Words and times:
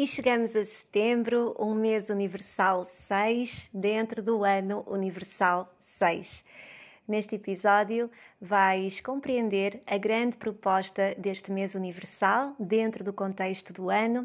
E 0.00 0.06
chegamos 0.06 0.54
a 0.54 0.64
setembro, 0.64 1.56
um 1.58 1.74
mês 1.74 2.08
universal 2.08 2.84
6, 2.84 3.68
dentro 3.74 4.22
do 4.22 4.44
ano 4.44 4.84
universal 4.86 5.74
6. 5.80 6.44
Neste 7.08 7.34
episódio, 7.34 8.08
vais 8.40 9.00
compreender 9.00 9.82
a 9.84 9.98
grande 9.98 10.36
proposta 10.36 11.16
deste 11.18 11.50
mês 11.50 11.74
universal 11.74 12.54
dentro 12.60 13.02
do 13.02 13.12
contexto 13.12 13.72
do 13.72 13.90
ano, 13.90 14.24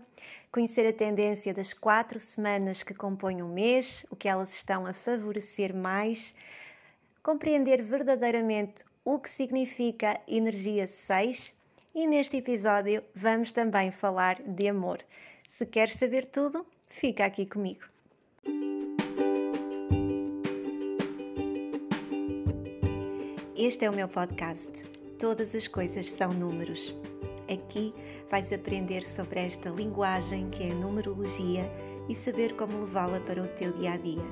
conhecer 0.51 0.85
a 0.85 0.93
tendência 0.93 1.51
das 1.55 1.73
quatro 1.73 2.19
semanas 2.19 2.83
que 2.83 2.93
compõem 2.93 3.41
o 3.41 3.47
mês, 3.47 4.05
o 4.11 4.15
que 4.15 4.29
elas 4.29 4.53
estão 4.53 4.85
a 4.85 4.93
favorecer 4.93 5.75
mais, 5.75 6.35
compreender 7.23 7.81
verdadeiramente 7.81 8.83
o 9.03 9.17
que 9.17 9.27
significa 9.27 10.21
energia 10.27 10.85
6 10.85 11.55
e 11.95 12.05
neste 12.05 12.37
episódio 12.37 13.03
vamos 13.15 13.51
também 13.51 13.89
falar 13.89 14.39
de 14.39 14.69
amor. 14.69 14.99
Se 15.55 15.67
queres 15.67 15.93
saber 15.93 16.25
tudo, 16.25 16.65
fica 16.89 17.25
aqui 17.25 17.45
comigo. 17.45 17.81
Este 23.55 23.85
é 23.85 23.89
o 23.91 23.93
meu 23.93 24.07
podcast. 24.07 24.71
Todas 25.19 25.53
as 25.53 25.67
coisas 25.67 26.09
são 26.09 26.33
números. 26.33 26.95
Aqui 27.47 27.93
vais 28.31 28.51
aprender 28.51 29.03
sobre 29.03 29.41
esta 29.41 29.69
linguagem 29.69 30.49
que 30.49 30.63
é 30.63 30.71
a 30.71 30.75
numerologia 30.75 31.69
e 32.09 32.15
saber 32.15 32.55
como 32.55 32.79
levá-la 32.79 33.19
para 33.19 33.43
o 33.43 33.47
teu 33.49 33.73
dia 33.73 33.91
a 33.91 33.97
dia. 33.97 34.25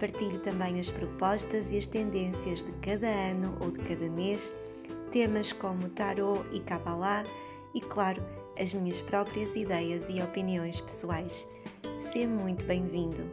Partilho 0.00 0.40
também 0.40 0.80
as 0.80 0.90
propostas 0.90 1.70
e 1.70 1.76
as 1.76 1.86
tendências 1.86 2.64
de 2.64 2.72
cada 2.80 3.06
ano 3.06 3.58
ou 3.60 3.70
de 3.70 3.80
cada 3.80 4.08
mês, 4.08 4.54
temas 5.12 5.52
como 5.52 5.90
tarot 5.90 6.42
e 6.50 6.60
Kabbalah 6.60 7.24
e, 7.74 7.80
claro, 7.82 8.22
as 8.60 8.74
minhas 8.74 9.00
próprias 9.00 9.56
ideias 9.56 10.04
e 10.10 10.20
opiniões 10.20 10.78
pessoais. 10.82 11.48
Seja 11.98 12.28
muito 12.28 12.62
bem-vindo! 12.66 13.24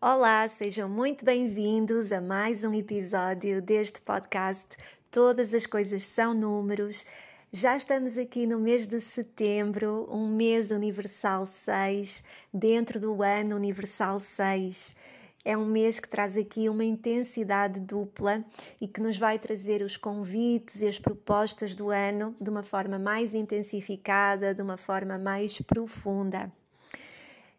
Olá, 0.00 0.48
sejam 0.48 0.88
muito 0.88 1.24
bem-vindos 1.24 2.12
a 2.12 2.20
mais 2.20 2.62
um 2.62 2.72
episódio 2.72 3.60
deste 3.60 4.00
podcast. 4.00 4.76
Todas 5.10 5.52
as 5.52 5.66
coisas 5.66 6.04
são 6.04 6.32
números. 6.32 7.04
Já 7.50 7.76
estamos 7.76 8.16
aqui 8.16 8.46
no 8.46 8.60
mês 8.60 8.86
de 8.86 9.00
setembro, 9.00 10.06
um 10.08 10.28
mês 10.28 10.70
universal 10.70 11.46
6, 11.46 12.22
dentro 12.54 13.00
do 13.00 13.24
ano 13.24 13.56
universal 13.56 14.20
6 14.20 14.94
é 15.44 15.56
um 15.56 15.64
mês 15.64 15.98
que 15.98 16.08
traz 16.08 16.36
aqui 16.36 16.68
uma 16.68 16.84
intensidade 16.84 17.80
dupla 17.80 18.44
e 18.80 18.88
que 18.88 19.00
nos 19.00 19.16
vai 19.16 19.38
trazer 19.38 19.82
os 19.82 19.96
convites 19.96 20.80
e 20.80 20.86
as 20.86 20.98
propostas 20.98 21.74
do 21.74 21.90
ano 21.90 22.36
de 22.40 22.50
uma 22.50 22.62
forma 22.62 22.98
mais 22.98 23.34
intensificada, 23.34 24.54
de 24.54 24.62
uma 24.62 24.76
forma 24.76 25.18
mais 25.18 25.60
profunda. 25.60 26.52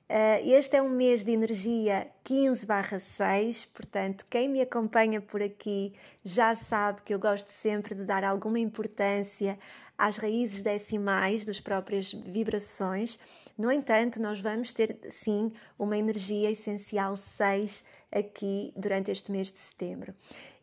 Uh, 0.10 0.42
este 0.44 0.76
é 0.76 0.82
um 0.82 0.90
mês 0.90 1.24
de 1.24 1.30
energia 1.30 2.08
15/6, 2.24 3.68
portanto, 3.72 4.26
quem 4.28 4.50
me 4.50 4.60
acompanha 4.60 5.22
por 5.22 5.40
aqui 5.40 5.94
já 6.24 6.56
sabe 6.56 7.04
que 7.04 7.14
eu 7.14 7.20
gosto 7.20 7.50
sempre 7.50 7.94
de 7.94 8.06
dar 8.06 8.24
alguma 8.24 8.58
importância 8.58 9.60
às 9.96 10.18
raízes 10.18 10.64
decimais 10.64 11.46
das 11.46 11.60
próprias 11.60 12.12
vibrações. 12.12 13.20
No 13.60 13.70
entanto, 13.70 14.22
nós 14.22 14.40
vamos 14.40 14.72
ter 14.72 14.98
sim 15.10 15.52
uma 15.78 15.98
energia 15.98 16.50
essencial 16.50 17.18
6 17.18 17.84
aqui 18.10 18.72
durante 18.74 19.12
este 19.12 19.34
mês 19.34 19.52
de 19.52 19.60
setembro. 19.60 20.16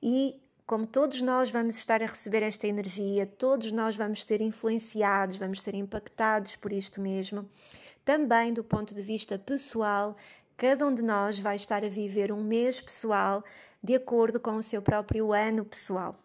E 0.03 0.41
como 0.67 0.87
todos 0.87 1.21
nós 1.21 1.51
vamos 1.51 1.77
estar 1.77 2.03
a 2.03 2.07
receber 2.07 2.43
esta 2.43 2.67
energia, 2.67 3.27
todos 3.27 3.71
nós 3.71 3.95
vamos 3.97 4.25
ser 4.25 4.41
influenciados, 4.41 5.37
vamos 5.37 5.61
ser 5.61 5.75
impactados 5.75 6.57
por 6.57 6.73
isto 6.73 6.99
mesmo. 6.99 7.47
Também 8.03 8.51
do 8.51 8.65
ponto 8.65 8.95
de 8.95 9.03
vista 9.03 9.39
pessoal, 9.39 10.17
cada 10.57 10.87
um 10.87 10.95
de 10.95 11.03
nós 11.03 11.39
vai 11.39 11.57
estar 11.57 11.85
a 11.85 11.91
viver 11.91 12.33
um 12.33 12.43
mês 12.43 12.81
pessoal 12.81 13.45
de 13.85 13.95
acordo 13.95 14.41
com 14.41 14.57
o 14.57 14.63
seu 14.63 14.81
próprio 14.81 15.35
ano 15.35 15.67
pessoal. 15.67 16.19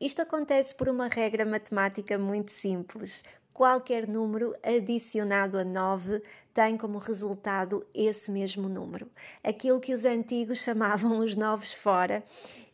Isto 0.00 0.22
acontece 0.22 0.74
por 0.74 0.88
uma 0.88 1.06
regra 1.06 1.46
matemática 1.46 2.18
muito 2.18 2.50
simples. 2.50 3.22
Qualquer 3.56 4.06
número 4.06 4.54
adicionado 4.62 5.56
a 5.56 5.64
9 5.64 6.22
tem 6.52 6.76
como 6.76 6.98
resultado 6.98 7.86
esse 7.94 8.30
mesmo 8.30 8.68
número. 8.68 9.08
Aquilo 9.42 9.80
que 9.80 9.94
os 9.94 10.04
antigos 10.04 10.58
chamavam 10.60 11.20
os 11.20 11.34
novos 11.34 11.72
fora 11.72 12.22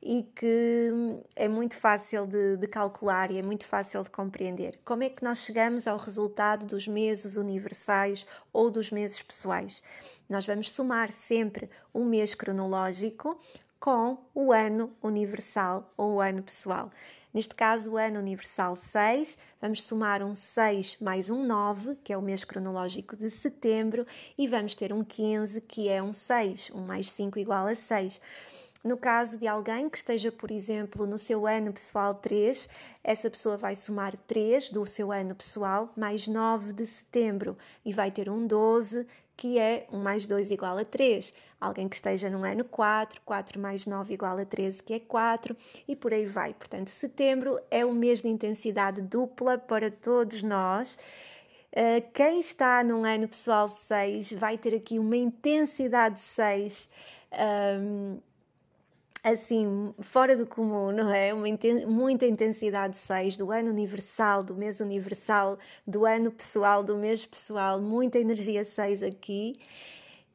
e 0.03 0.25
que 0.35 0.91
é 1.37 1.47
muito 1.47 1.77
fácil 1.77 2.27
de, 2.27 2.57
de, 2.57 2.67
calcular 2.67 3.31
e 3.31 3.39
é 3.39 3.43
muito 3.43 3.65
fácil 3.65 4.03
de 4.03 4.11
compreender. 4.11 4.81
Como 4.85 5.05
é 5.05 5.09
que 5.09 5.23
nós 5.23 5.39
chegamos 5.45 5.87
ao 5.87 5.97
resultado 5.97 6.67
dos 6.67 6.89
meses 6.89 7.37
universais 7.37 8.27
ou 8.53 8.69
dos 8.69 8.91
meses 8.91 9.23
pessoais? 9.23 9.85
Nós 10.29 10.45
vamos 10.45 10.73
somar 10.73 11.13
sempre 11.13 11.71
um 11.95 12.05
mês 12.05 12.35
cronológico 12.35 13.39
com 13.83 14.17
o 14.33 14.53
ano 14.53 14.93
universal 15.03 15.93
ou 15.97 16.13
o 16.13 16.21
ano 16.21 16.41
pessoal. 16.41 16.89
Neste 17.35 17.53
caso, 17.53 17.91
o 17.91 17.97
ano 17.97 18.21
universal 18.21 18.77
6, 18.77 19.37
vamos 19.61 19.83
somar 19.83 20.23
um 20.23 20.37
6 20.37 20.99
mais 21.01 21.29
um 21.29 21.45
9, 21.45 21.97
que 21.97 22.13
é 22.13 22.17
o 22.17 22.23
mês 22.23 22.45
cronológico 22.45 23.17
de 23.17 23.29
setembro, 23.29 24.07
e 24.39 24.47
vamos 24.47 24.77
ter 24.77 24.93
um 24.93 25.03
15, 25.03 25.61
que 25.63 25.89
é 25.89 26.01
um 26.01 26.13
6, 26.13 26.71
um 26.73 26.83
mais 26.83 27.11
5 27.11 27.41
igual 27.41 27.67
a 27.67 27.75
6. 27.75 28.21
No 28.85 28.97
caso 28.97 29.37
de 29.37 29.49
alguém 29.49 29.89
que 29.89 29.97
esteja, 29.97 30.31
por 30.31 30.53
exemplo, 30.53 31.05
no 31.05 31.19
seu 31.19 31.45
ano 31.45 31.73
pessoal 31.73 32.15
3, 32.15 32.69
essa 33.03 33.29
pessoa 33.29 33.57
vai 33.57 33.75
somar 33.75 34.17
3 34.29 34.71
do 34.71 34.87
seu 34.87 35.11
ano 35.11 35.35
pessoal 35.35 35.93
mais 35.97 36.29
9 36.29 36.73
de 36.73 36.87
setembro 36.87 37.59
e 37.85 37.93
vai 37.93 38.13
ter 38.13 38.31
um 38.31 38.47
12 38.47 39.07
que 39.37 39.59
é 39.59 39.87
1 39.91 39.99
mais 39.99 40.27
2 40.27 40.51
igual 40.51 40.79
a 40.79 40.85
3. 40.85 41.35
Alguém 41.63 41.89
que 41.89 41.95
esteja 41.95 42.29
no 42.29 42.45
ano 42.45 42.65
4, 42.65 43.21
4 43.25 43.61
mais 43.61 43.87
9 43.87 44.15
igual 44.15 44.37
a 44.37 44.45
13, 44.45 44.83
que 44.83 44.95
é 44.95 44.99
4, 44.99 45.57
e 45.87 45.95
por 45.95 46.13
aí 46.13 46.27
vai. 46.27 46.53
Portanto, 46.53 46.89
setembro 46.89 47.57
é 47.71 47.87
um 47.87 47.93
mês 47.93 48.21
de 48.21 48.29
intensidade 48.29 49.01
dupla 49.01 49.57
para 49.57 49.89
todos 49.89 50.43
nós. 50.43 50.99
Uh, 51.71 52.03
quem 52.13 52.41
está 52.41 52.83
num 52.83 53.05
ano 53.05 53.29
pessoal 53.29 53.69
6 53.69 54.33
vai 54.33 54.59
ter 54.59 54.75
aqui 54.75 54.99
uma 54.99 55.17
intensidade 55.17 56.19
6. 56.19 56.91
Um, 57.81 58.19
assim, 59.23 59.95
fora 60.01 60.37
do 60.37 60.45
comum, 60.45 60.91
não 60.91 61.13
é? 61.13 61.33
Uma 61.33 61.47
muita 61.87 62.27
intensidade 62.27 62.99
6 62.99 63.37
do 63.37 63.53
ano 63.53 63.71
universal, 63.71 64.43
do 64.43 64.55
mês 64.57 64.81
universal, 64.81 65.57
do 65.87 66.05
ano 66.05 66.33
pessoal, 66.33 66.83
do 66.83 66.97
mês 66.97 67.25
pessoal, 67.25 67.81
muita 67.81 68.19
energia 68.19 68.65
6 68.65 69.03
aqui. 69.05 69.61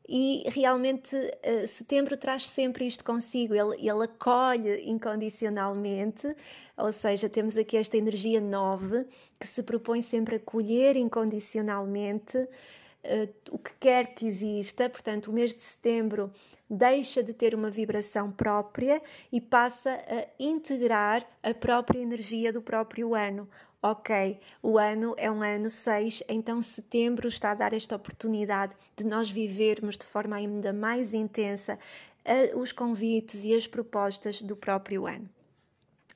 E 0.07 0.43
realmente 0.47 1.15
uh, 1.15 1.67
setembro 1.67 2.15
traz 2.15 2.47
sempre 2.47 2.87
isto 2.87 3.03
consigo, 3.03 3.53
ele, 3.53 3.75
ele 3.75 4.05
acolhe 4.05 4.89
incondicionalmente, 4.89 6.33
ou 6.77 6.93
seja, 6.93 7.27
temos 7.27 7.57
aqui 7.57 7.75
esta 7.75 7.97
energia 7.97 8.39
9 8.39 9.05
que 9.37 9.45
se 9.45 9.61
propõe 9.61 10.01
sempre 10.01 10.35
a 10.35 10.37
acolher 10.37 10.95
incondicionalmente 10.95 12.37
uh, 12.37 13.33
o 13.51 13.57
que 13.57 13.73
quer 13.79 14.15
que 14.15 14.25
exista, 14.25 14.89
portanto, 14.89 15.27
o 15.27 15.33
mês 15.33 15.53
de 15.53 15.61
setembro 15.61 16.31
deixa 16.69 17.23
de 17.23 17.33
ter 17.33 17.53
uma 17.53 17.69
vibração 17.69 18.31
própria 18.31 19.01
e 19.31 19.39
passa 19.39 19.91
a 19.91 20.25
integrar 20.39 21.25
a 21.41 21.53
própria 21.53 21.99
energia 21.99 22.51
do 22.51 22.61
próprio 22.61 23.15
ano. 23.15 23.47
Ok, 23.81 24.39
o 24.63 24.79
ano 24.79 25.13
é 25.17 25.29
um 25.29 25.43
ano 25.43 25.69
6, 25.69 26.23
então 26.27 26.63
setembro 26.63 27.27
está 27.27 27.51
a 27.51 27.53
dar 27.55 27.73
esta 27.73 27.95
oportunidade 27.95 28.75
de 28.95 29.03
nós 29.03 29.29
vivermos 29.29 29.95
de 29.95 30.05
forma 30.05 30.35
ainda 30.35 30.73
mais 30.73 31.13
intensa 31.13 31.77
uh, 32.25 32.59
os 32.59 32.71
convites 32.71 33.43
e 33.43 33.55
as 33.55 33.67
propostas 33.67 34.41
do 34.41 34.55
próprio 34.55 35.05
ano. 35.05 35.29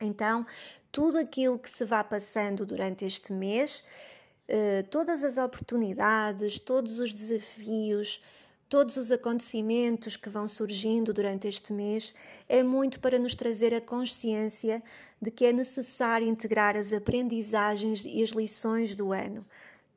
Então, 0.02 0.44
tudo 0.92 1.20
aquilo 1.20 1.60
que 1.60 1.70
se 1.70 1.86
vá 1.86 2.04
passando 2.04 2.66
durante 2.66 3.06
este 3.06 3.32
mês, 3.32 3.84
uh, 4.50 4.88
todas 4.90 5.24
as 5.24 5.38
oportunidades, 5.38 6.58
todos 6.58 6.98
os 6.98 7.14
desafios, 7.14 8.24
todos 8.72 8.96
os 8.96 9.12
acontecimentos 9.12 10.16
que 10.16 10.30
vão 10.30 10.48
surgindo 10.48 11.14
durante 11.14 11.46
este 11.46 11.74
mês 11.74 12.16
é 12.48 12.64
muito 12.64 13.02
para 13.02 13.20
nos 13.20 13.36
trazer 13.36 13.74
a 13.74 13.82
consciência 13.82 14.82
de 15.22 15.30
que 15.30 15.46
é 15.46 15.52
necessário 15.52 16.26
integrar 16.26 16.78
as 16.78 16.94
aprendizagens 16.94 18.06
e 18.06 18.24
as 18.24 18.30
lições 18.30 18.96
do 18.96 19.12
ano. 19.12 19.46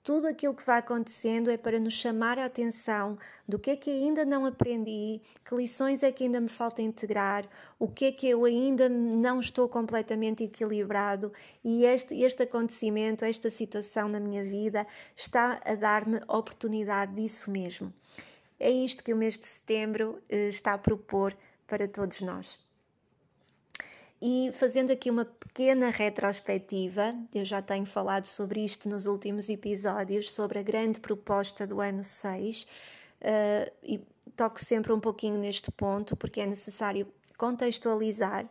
Tudo 0.03 0.26
aquilo 0.26 0.53
que 0.53 0.67
vai 0.67 0.81
acontecendo 0.81 1.53
é 1.53 1.56
para 1.56 1.79
nos 1.79 1.94
chamar 1.94 2.37
a 2.37 2.47
atenção 2.47 3.17
do 3.47 3.61
que 3.61 3.71
é 3.71 3.76
que 3.76 3.91
ainda 3.91 4.25
não 4.25 4.44
aprendi, 4.44 5.21
que 5.44 5.55
lições 5.55 6.03
é 6.03 6.11
que 6.11 6.25
ainda 6.25 6.41
me 6.41 6.49
falta 6.49 6.82
integrar, 6.82 7.49
o 7.79 7.87
que 7.87 8.06
é 8.06 8.12
que 8.12 8.29
eu 8.29 8.44
ainda 8.44 8.88
não 8.88 9.38
estou 9.38 9.69
completamente 9.69 10.43
equilibrado 10.43 11.32
e 11.62 11.85
este, 11.85 12.21
este 12.25 12.43
acontecimento, 12.43 13.25
esta 13.25 13.50
situação 13.50 14.09
na 14.09 14.19
minha 14.19 14.43
vida 14.43 14.85
está 15.15 15.61
a 15.65 15.76
dar-me 15.76 16.21
oportunidade 16.26 17.15
disso 17.15 17.53
mesmo. 17.53 17.94
É 18.59 18.71
isto 18.71 19.03
que 19.03 19.12
o 19.12 19.17
mês 19.17 19.39
de 19.39 19.47
setembro 19.47 20.23
eh, 20.29 20.49
está 20.49 20.75
a 20.75 20.79
propor 20.79 21.37
para 21.67 21.89
todos 21.89 22.21
nós. 22.21 22.59
E 24.23 24.51
fazendo 24.55 24.91
aqui 24.91 25.11
uma 25.11 25.25
pequena 25.25 25.91
retrospectiva, 25.91 27.15
eu 27.35 27.45
já 27.45 27.61
tenho 27.61 27.85
falado 27.85 28.25
sobre 28.25 28.65
isto 28.65 28.89
nos 28.89 29.06
últimos 29.06 29.49
episódios, 29.49 30.33
sobre 30.33 30.59
a 30.59 30.62
grande 30.62 30.99
proposta 31.01 31.67
do 31.67 31.81
ano 31.81 32.03
6, 32.03 32.62
uh, 32.62 32.67
eh, 33.21 33.73
e 33.83 34.01
toco 34.35 34.65
sempre 34.65 34.93
um 34.93 35.00
pouquinho 35.00 35.39
neste 35.39 35.71
ponto, 35.71 36.17
porque 36.17 36.41
é 36.41 36.47
necessário 36.47 37.07
contextualizar. 37.37 38.49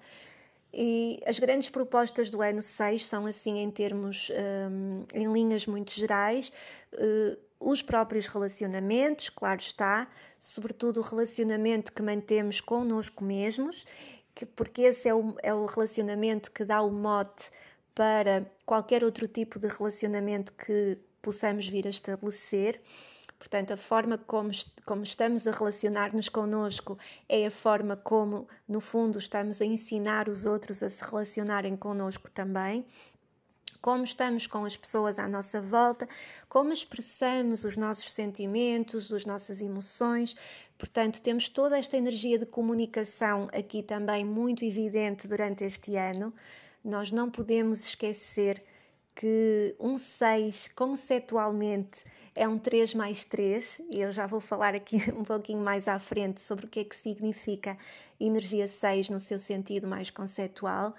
E 0.72 1.20
as 1.26 1.40
grandes 1.40 1.70
propostas 1.70 2.30
do 2.30 2.42
ano 2.42 2.62
6 2.62 3.06
são 3.06 3.26
assim 3.26 3.60
em 3.60 3.70
termos, 3.70 4.32
um, 4.72 5.06
em 5.14 5.32
linhas 5.32 5.66
muito 5.66 5.92
gerais, 5.92 6.52
uh, 6.94 7.38
os 7.64 7.82
próprios 7.82 8.28
relacionamentos, 8.28 9.30
claro 9.30 9.62
está, 9.62 10.08
sobretudo 10.40 11.00
o 11.00 11.04
relacionamento 11.04 11.94
que 11.94 12.02
mantemos 12.02 12.60
connosco 12.60 13.24
mesmos, 13.24 13.86
que, 14.36 14.46
porque 14.46 14.82
esse 14.84 15.08
é 15.08 15.14
o, 15.14 15.36
é 15.42 15.54
o 15.54 15.66
relacionamento 15.66 16.52
que 16.52 16.66
dá 16.66 16.82
o 16.82 16.92
mote 16.92 17.50
para 17.96 18.46
qualquer 18.66 19.04
outro 19.04 19.28
tipo 19.28 19.60
de 19.60 19.68
relacionamento 19.68 20.52
que 20.54 20.98
possamos 21.22 21.68
vir 21.68 21.88
a 21.88 21.90
estabelecer. 21.90 22.82
Portanto, 23.38 23.74
a 23.74 23.78
forma 23.78 24.18
como, 24.18 24.52
como 24.86 25.04
estamos 25.04 25.46
a 25.48 25.52
relacionar-nos 25.52 26.30
connosco 26.30 26.98
é 27.28 27.46
a 27.46 27.52
forma 27.52 27.96
como, 27.96 28.48
no 28.68 28.80
fundo, 28.80 29.20
estamos 29.20 29.62
a 29.62 29.66
ensinar 29.66 30.30
os 30.30 30.46
outros 30.46 30.82
a 30.82 30.90
se 30.90 31.04
relacionarem 31.04 31.76
connosco 31.76 32.30
também. 32.32 32.86
Como 33.84 34.06
estamos 34.06 34.48
com 34.48 34.64
as 34.64 34.78
pessoas 34.78 35.20
à 35.20 35.28
nossa 35.28 35.62
volta, 35.62 36.08
como 36.48 36.72
expressamos 36.72 37.66
os 37.66 37.76
nossos 37.76 38.14
sentimentos, 38.14 39.12
as 39.12 39.26
nossas 39.26 39.60
emoções. 39.60 40.38
Portanto, 40.78 41.22
temos 41.22 41.50
toda 41.50 41.78
esta 41.78 41.98
energia 41.98 42.40
de 42.40 42.46
comunicação 42.46 43.50
aqui 43.52 43.84
também 43.84 44.24
muito 44.24 44.64
evidente 44.64 45.28
durante 45.28 45.66
este 45.66 45.98
ano. 45.98 46.34
Nós 46.82 47.12
não 47.12 47.30
podemos 47.30 47.86
esquecer 47.86 48.64
que 49.14 49.76
um 49.78 49.98
6 49.98 50.70
conceptualmente 50.74 52.06
é 52.34 52.48
um 52.48 52.58
3 52.58 52.94
mais 52.94 53.26
3, 53.26 53.82
e 53.90 54.00
eu 54.00 54.14
já 54.14 54.26
vou 54.26 54.40
falar 54.40 54.74
aqui 54.74 54.96
um 55.12 55.26
pouquinho 55.26 55.60
mais 55.60 55.90
à 55.90 56.00
frente 56.00 56.40
sobre 56.40 56.68
o 56.68 56.70
que 56.70 56.80
é 56.80 56.84
que 56.86 56.96
significa 56.96 57.78
energia 58.18 58.66
6 58.66 59.10
no 59.10 59.20
seu 59.20 59.38
sentido 59.38 59.90
mais 59.90 60.10
conceptual. 60.10 60.96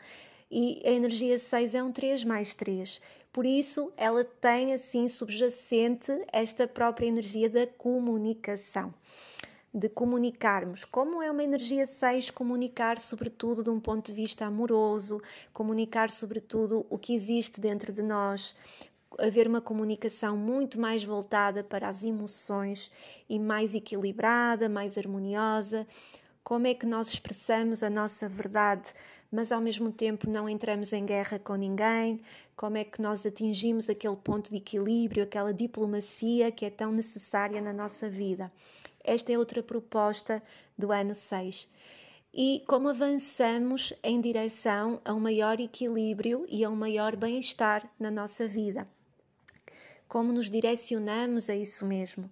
E 0.50 0.82
a 0.84 0.90
energia 0.90 1.38
6 1.38 1.74
é 1.74 1.82
um 1.82 1.92
3 1.92 2.24
mais 2.24 2.54
3. 2.54 3.00
Por 3.32 3.44
isso, 3.44 3.92
ela 3.96 4.24
tem 4.24 4.72
assim 4.72 5.08
subjacente 5.08 6.12
esta 6.32 6.68
própria 6.68 7.06
energia 7.06 7.50
da 7.50 7.66
comunicação 7.66 8.94
de 9.74 9.88
comunicarmos. 9.88 10.84
Como 10.84 11.20
é 11.20 11.28
uma 11.28 11.42
energia 11.42 11.84
6 11.84 12.30
comunicar, 12.30 13.00
sobretudo 13.00 13.64
de 13.64 13.70
um 13.70 13.80
ponto 13.80 14.06
de 14.06 14.12
vista 14.12 14.46
amoroso, 14.46 15.20
comunicar, 15.52 16.10
sobretudo, 16.10 16.86
o 16.88 16.96
que 16.96 17.12
existe 17.12 17.60
dentro 17.60 17.92
de 17.92 18.00
nós, 18.00 18.54
haver 19.18 19.48
uma 19.48 19.60
comunicação 19.60 20.36
muito 20.36 20.78
mais 20.80 21.02
voltada 21.02 21.64
para 21.64 21.88
as 21.88 22.04
emoções 22.04 22.88
e 23.28 23.36
mais 23.36 23.74
equilibrada, 23.74 24.68
mais 24.68 24.96
harmoniosa. 24.96 25.84
Como 26.44 26.68
é 26.68 26.74
que 26.74 26.86
nós 26.86 27.08
expressamos 27.08 27.82
a 27.82 27.90
nossa 27.90 28.28
verdade, 28.28 28.92
mas 29.34 29.50
ao 29.50 29.60
mesmo 29.60 29.90
tempo 29.90 30.30
não 30.30 30.48
entramos 30.48 30.92
em 30.92 31.04
guerra 31.04 31.40
com 31.40 31.56
ninguém? 31.56 32.20
Como 32.56 32.76
é 32.76 32.84
que 32.84 33.02
nós 33.02 33.26
atingimos 33.26 33.90
aquele 33.90 34.14
ponto 34.14 34.48
de 34.48 34.58
equilíbrio, 34.58 35.24
aquela 35.24 35.52
diplomacia 35.52 36.52
que 36.52 36.64
é 36.64 36.70
tão 36.70 36.92
necessária 36.92 37.60
na 37.60 37.72
nossa 37.72 38.08
vida? 38.08 38.52
Esta 39.02 39.32
é 39.32 39.38
outra 39.38 39.60
proposta 39.60 40.40
do 40.78 40.92
ano 40.92 41.16
6. 41.16 41.68
E 42.32 42.62
como 42.66 42.88
avançamos 42.88 43.92
em 44.04 44.20
direção 44.20 45.00
a 45.04 45.12
um 45.12 45.18
maior 45.18 45.58
equilíbrio 45.58 46.46
e 46.48 46.64
a 46.64 46.70
um 46.70 46.76
maior 46.76 47.16
bem-estar 47.16 47.90
na 47.98 48.12
nossa 48.12 48.46
vida. 48.46 48.86
Como 50.06 50.32
nos 50.32 50.48
direcionamos 50.48 51.50
a 51.50 51.56
isso 51.56 51.84
mesmo. 51.84 52.30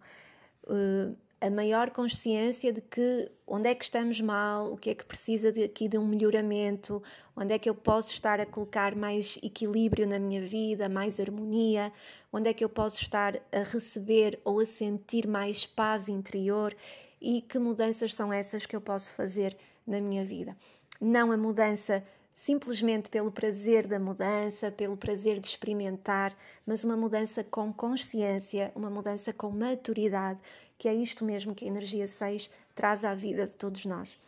Uh, 0.65 1.17
a 1.43 1.51
maior 1.51 1.91
consciência 1.91 2.73
de 2.73 2.81
que 2.81 3.29
onde 3.45 3.69
é 3.69 3.75
que 3.75 3.83
estamos 3.83 4.21
mal, 4.21 4.73
o 4.73 4.77
que 4.77 4.91
é 4.91 4.95
que 4.95 5.05
precisa 5.05 5.51
de, 5.51 5.65
aqui 5.65 5.89
de 5.89 5.99
um 5.99 6.07
melhoramento, 6.07 7.03
onde 7.37 7.53
é 7.53 7.59
que 7.59 7.69
eu 7.69 7.75
posso 7.75 8.13
estar 8.13 8.39
a 8.39 8.47
colocar 8.47 8.95
mais 8.95 9.41
equilíbrio 9.43 10.07
na 10.07 10.21
minha 10.21 10.41
vida, 10.41 10.89
mais 10.89 11.19
harmonia, 11.19 11.93
onde 12.33 12.49
é 12.49 12.55
que 12.55 12.65
eu 12.65 12.69
posso 12.69 13.03
estar 13.03 13.35
a 13.51 13.63
receber 13.65 14.39
ou 14.45 14.61
a 14.61 14.67
sentir 14.67 15.27
mais 15.27 15.67
paz 15.67 16.09
interior 16.09 16.73
e 17.21 17.43
que 17.43 17.59
mudanças 17.59 18.15
são 18.15 18.33
essas 18.33 18.65
que 18.65 18.77
eu 18.77 18.81
posso 18.81 19.13
fazer 19.13 19.57
na 19.85 20.01
minha 20.01 20.25
vida. 20.25 20.57
Não 21.01 21.33
a 21.33 21.37
mudança 21.37 22.05
simplesmente 22.35 23.11
pelo 23.11 23.31
prazer 23.31 23.87
da 23.87 23.99
mudança, 23.99 24.71
pelo 24.71 24.97
prazer 24.97 25.39
de 25.39 25.49
experimentar, 25.49 26.37
mas 26.67 26.83
uma 26.83 26.97
mudança 26.97 27.45
com 27.45 27.73
consciência, 27.73 28.73
uma 28.75 28.91
mudança 28.91 29.33
com 29.33 29.51
maturidade 29.51 30.41
que 30.83 30.89
é 30.89 30.95
isto 30.97 31.25
mesmo 31.25 31.55
que 31.55 31.65
a 31.65 31.69
energia 31.69 32.09
6 32.09 32.51
traz 32.75 33.05
à 33.05 33.15
vida 33.15 33.47
de 33.47 33.55
todos 33.55 33.85
nós. 33.85 34.19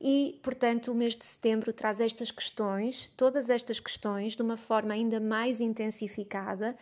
E, 0.00 0.36
portanto, 0.42 0.90
o 0.90 0.94
mês 0.96 1.14
de 1.14 1.24
setembro 1.24 1.72
traz 1.72 2.00
estas 2.00 2.32
questões, 2.32 3.08
todas 3.16 3.48
estas 3.48 3.78
questões, 3.78 4.34
de 4.34 4.42
uma 4.42 4.56
forma 4.56 4.92
ainda 4.92 5.20
mais 5.20 5.60
intensificada. 5.60 6.76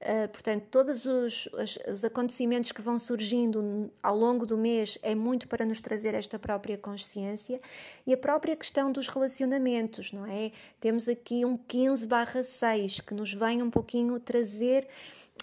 Uh, 0.00 0.28
portanto, 0.28 0.66
todos 0.70 1.04
os, 1.04 1.46
os, 1.46 1.78
os, 1.90 2.04
acontecimentos 2.04 2.70
que 2.70 2.80
vão 2.80 2.96
surgindo 2.96 3.90
ao 4.00 4.16
longo 4.16 4.46
do 4.46 4.56
mês 4.56 4.98
é 5.02 5.16
muito 5.16 5.48
para 5.48 5.66
nos 5.66 5.80
trazer 5.80 6.14
esta 6.14 6.38
própria 6.38 6.78
consciência 6.78 7.60
e 8.06 8.12
a 8.12 8.16
própria 8.16 8.54
questão 8.54 8.92
dos 8.92 9.08
relacionamentos, 9.08 10.12
não 10.12 10.26
é? 10.26 10.52
Temos 10.78 11.08
aqui 11.08 11.44
um 11.44 11.56
15/6 11.56 13.00
que 13.00 13.14
nos 13.14 13.34
vem 13.34 13.62
um 13.62 13.70
pouquinho 13.70 14.20
trazer 14.20 14.86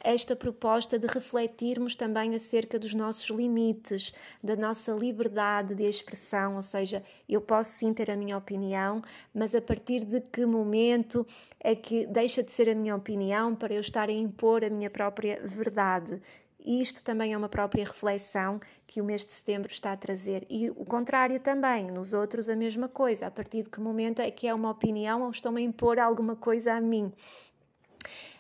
esta 0.03 0.35
proposta 0.35 0.97
de 0.97 1.07
refletirmos 1.07 1.95
também 1.95 2.35
acerca 2.35 2.79
dos 2.79 2.93
nossos 2.93 3.29
limites, 3.29 4.13
da 4.43 4.55
nossa 4.55 4.91
liberdade 4.91 5.75
de 5.75 5.83
expressão, 5.83 6.55
ou 6.55 6.61
seja, 6.61 7.03
eu 7.29 7.41
posso 7.41 7.71
sim 7.71 7.93
ter 7.93 8.09
a 8.09 8.15
minha 8.15 8.37
opinião, 8.37 9.01
mas 9.33 9.53
a 9.53 9.61
partir 9.61 10.03
de 10.05 10.21
que 10.21 10.45
momento 10.45 11.25
é 11.59 11.75
que 11.75 12.05
deixa 12.07 12.41
de 12.41 12.51
ser 12.51 12.69
a 12.69 12.75
minha 12.75 12.95
opinião 12.95 13.55
para 13.55 13.73
eu 13.73 13.81
estar 13.81 14.09
a 14.09 14.13
impor 14.13 14.63
a 14.63 14.69
minha 14.69 14.89
própria 14.89 15.39
verdade? 15.43 16.21
Isto 16.63 17.03
também 17.03 17.33
é 17.33 17.37
uma 17.37 17.49
própria 17.49 17.83
reflexão 17.83 18.61
que 18.85 19.01
o 19.01 19.03
mês 19.03 19.25
de 19.25 19.31
setembro 19.31 19.71
está 19.71 19.93
a 19.93 19.97
trazer. 19.97 20.45
E 20.47 20.69
o 20.69 20.85
contrário 20.85 21.39
também, 21.39 21.89
nos 21.89 22.13
outros 22.13 22.47
a 22.49 22.55
mesma 22.55 22.87
coisa. 22.87 23.25
A 23.25 23.31
partir 23.31 23.63
de 23.63 23.69
que 23.69 23.79
momento 23.79 24.21
é 24.21 24.29
que 24.29 24.47
é 24.47 24.53
uma 24.53 24.69
opinião 24.69 25.23
ou 25.23 25.31
estão 25.31 25.55
a 25.55 25.61
impor 25.61 25.97
alguma 25.97 26.35
coisa 26.35 26.73
a 26.73 26.81
mim? 26.81 27.11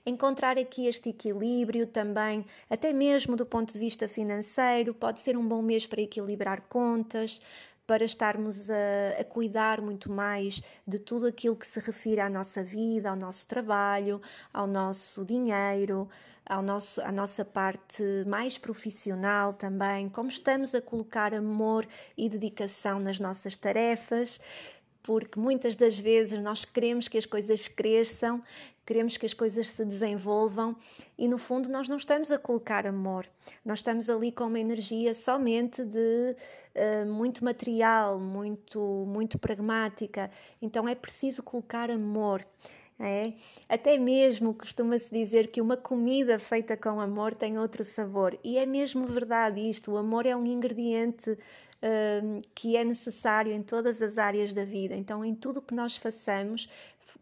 Encontrar 0.05 0.57
aqui 0.57 0.87
este 0.87 1.09
equilíbrio 1.09 1.85
também, 1.87 2.45
até 2.69 2.91
mesmo 2.93 3.35
do 3.35 3.45
ponto 3.45 3.73
de 3.73 3.79
vista 3.79 4.07
financeiro, 4.07 4.93
pode 4.93 5.19
ser 5.19 5.37
um 5.37 5.47
bom 5.47 5.61
mês 5.61 5.85
para 5.85 6.01
equilibrar 6.01 6.61
contas, 6.61 7.41
para 7.85 8.05
estarmos 8.05 8.69
a, 8.69 9.19
a, 9.19 9.23
cuidar 9.23 9.81
muito 9.81 10.11
mais 10.11 10.61
de 10.87 10.97
tudo 10.97 11.25
aquilo 11.27 11.55
que 11.55 11.67
se 11.67 11.79
refere 11.79 12.21
à 12.21 12.29
nossa 12.29 12.63
vida, 12.63 13.09
ao 13.09 13.15
nosso 13.15 13.45
trabalho, 13.47 14.21
ao 14.53 14.65
nosso 14.65 15.25
dinheiro, 15.25 16.07
ao 16.45 16.61
nosso, 16.61 17.01
à 17.01 17.11
nossa 17.11 17.43
parte 17.43 18.03
mais 18.25 18.57
profissional 18.57 19.53
também, 19.53 20.09
como 20.09 20.29
estamos 20.29 20.73
a 20.73 20.81
colocar 20.81 21.33
amor 21.33 21.85
e 22.17 22.29
dedicação 22.29 22.99
nas 22.99 23.19
nossas 23.19 23.55
tarefas, 23.55 24.39
porque 25.03 25.39
muitas 25.39 25.75
das 25.75 25.97
vezes 25.99 26.41
nós 26.41 26.65
queremos 26.65 27.07
que 27.07 27.17
as 27.17 27.25
coisas 27.25 27.67
cresçam, 27.67 28.41
queremos 28.85 29.17
que 29.17 29.25
as 29.25 29.33
coisas 29.33 29.69
se 29.69 29.85
desenvolvam 29.85 30.75
e 31.17 31.27
no 31.27 31.37
fundo 31.37 31.69
nós 31.69 31.87
não 31.87 31.97
estamos 31.97 32.31
a 32.31 32.37
colocar 32.37 32.85
amor, 32.85 33.27
nós 33.63 33.79
estamos 33.79 34.09
ali 34.09 34.31
com 34.31 34.45
uma 34.45 34.59
energia 34.59 35.13
somente 35.13 35.83
de 35.83 36.35
uh, 36.75 37.05
muito 37.07 37.43
material, 37.43 38.19
muito, 38.19 38.79
muito 39.07 39.39
pragmática, 39.39 40.29
então 40.61 40.87
é 40.87 40.95
preciso 40.95 41.41
colocar 41.43 41.89
amor. 41.89 42.45
É? 43.03 43.33
Até 43.67 43.97
mesmo 43.97 44.53
costuma-se 44.53 45.11
dizer 45.11 45.47
que 45.47 45.59
uma 45.59 45.75
comida 45.75 46.37
feita 46.37 46.77
com 46.77 47.01
amor 47.01 47.33
tem 47.33 47.57
outro 47.57 47.83
sabor, 47.83 48.37
e 48.43 48.59
é 48.59 48.65
mesmo 48.67 49.07
verdade 49.07 49.59
isto: 49.59 49.93
o 49.93 49.97
amor 49.97 50.27
é 50.27 50.35
um 50.35 50.45
ingrediente 50.45 51.35
que 52.53 52.77
é 52.77 52.83
necessário 52.83 53.51
em 53.51 53.61
todas 53.61 54.01
as 54.01 54.17
áreas 54.17 54.53
da 54.53 54.63
vida. 54.63 54.95
Então, 54.95 55.25
em 55.25 55.33
tudo 55.33 55.61
que 55.61 55.73
nós 55.73 55.97
façamos, 55.97 56.69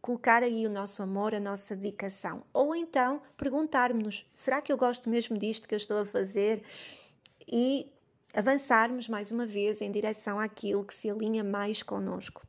colocar 0.02 0.44
aí 0.44 0.66
o 0.66 0.70
nosso 0.70 1.02
amor, 1.02 1.34
a 1.34 1.40
nossa 1.40 1.76
dedicação. 1.76 2.44
Ou 2.54 2.76
então 2.76 3.22
perguntarmos-nos: 3.38 4.26
será 4.36 4.62
que 4.62 4.72
eu 4.72 4.78
gosto 4.78 5.10
mesmo 5.10 5.38
disto 5.38 5.68
que 5.68 5.76
eu 5.76 5.78
estou 5.78 6.00
a 6.00 6.06
fazer? 6.06 6.64
E 7.48 7.92
avançarmos 8.34 9.08
mais 9.08 9.32
uma 9.32 9.46
vez 9.46 9.82
em 9.82 9.92
direção 9.92 10.40
àquilo 10.40 10.84
que 10.84 10.94
se 10.94 11.10
alinha 11.10 11.44
mais 11.44 11.82
conosco. 11.82 12.46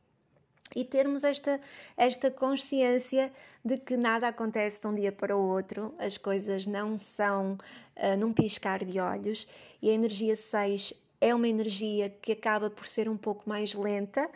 E 0.73 0.85
termos 0.85 1.23
esta, 1.23 1.59
esta 1.97 2.31
consciência 2.31 3.31
de 3.63 3.77
que 3.77 3.97
nada 3.97 4.27
acontece 4.27 4.79
de 4.79 4.87
um 4.87 4.93
dia 4.93 5.11
para 5.11 5.35
o 5.35 5.49
outro, 5.49 5.93
as 5.99 6.17
coisas 6.17 6.65
não 6.65 6.97
são 6.97 7.57
uh, 7.97 8.17
num 8.17 8.31
piscar 8.31 8.85
de 8.85 8.97
olhos 8.97 9.47
e 9.81 9.89
a 9.89 9.93
energia 9.93 10.35
6 10.35 10.93
é 11.21 11.33
uma 11.33 11.47
energia 11.47 12.09
que 12.09 12.31
acaba 12.31 12.69
por 12.69 12.87
ser 12.87 13.07
um 13.07 13.15
pouco 13.15 13.47
mais 13.47 13.73
lenta, 13.75 14.29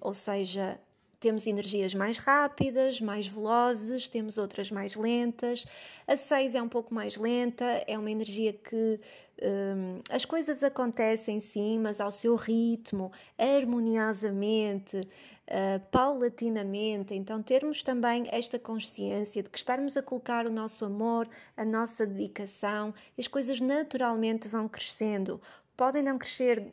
ou 0.00 0.14
seja, 0.14 0.80
temos 1.20 1.48
energias 1.48 1.94
mais 1.94 2.16
rápidas, 2.18 3.00
mais 3.00 3.26
velozes, 3.26 4.06
temos 4.06 4.38
outras 4.38 4.70
mais 4.70 4.94
lentas. 4.94 5.66
A 6.06 6.16
6 6.16 6.54
é 6.54 6.62
um 6.62 6.68
pouco 6.68 6.94
mais 6.94 7.16
lenta, 7.16 7.64
é 7.88 7.98
uma 7.98 8.10
energia 8.10 8.52
que 8.52 9.00
um, 9.42 10.00
as 10.10 10.24
coisas 10.24 10.62
acontecem 10.62 11.40
sim, 11.40 11.78
mas 11.80 12.00
ao 12.00 12.12
seu 12.12 12.36
ritmo, 12.36 13.10
harmoniosamente, 13.36 14.96
uh, 14.96 15.80
paulatinamente. 15.90 17.14
Então, 17.14 17.42
termos 17.42 17.82
também 17.82 18.28
esta 18.30 18.58
consciência 18.58 19.42
de 19.42 19.50
que 19.50 19.58
estarmos 19.58 19.96
a 19.96 20.02
colocar 20.02 20.46
o 20.46 20.50
nosso 20.50 20.84
amor, 20.84 21.28
a 21.56 21.64
nossa 21.64 22.06
dedicação, 22.06 22.94
as 23.18 23.26
coisas 23.26 23.60
naturalmente 23.60 24.48
vão 24.48 24.68
crescendo. 24.68 25.40
Podem 25.78 26.02
não 26.02 26.18
crescer 26.18 26.72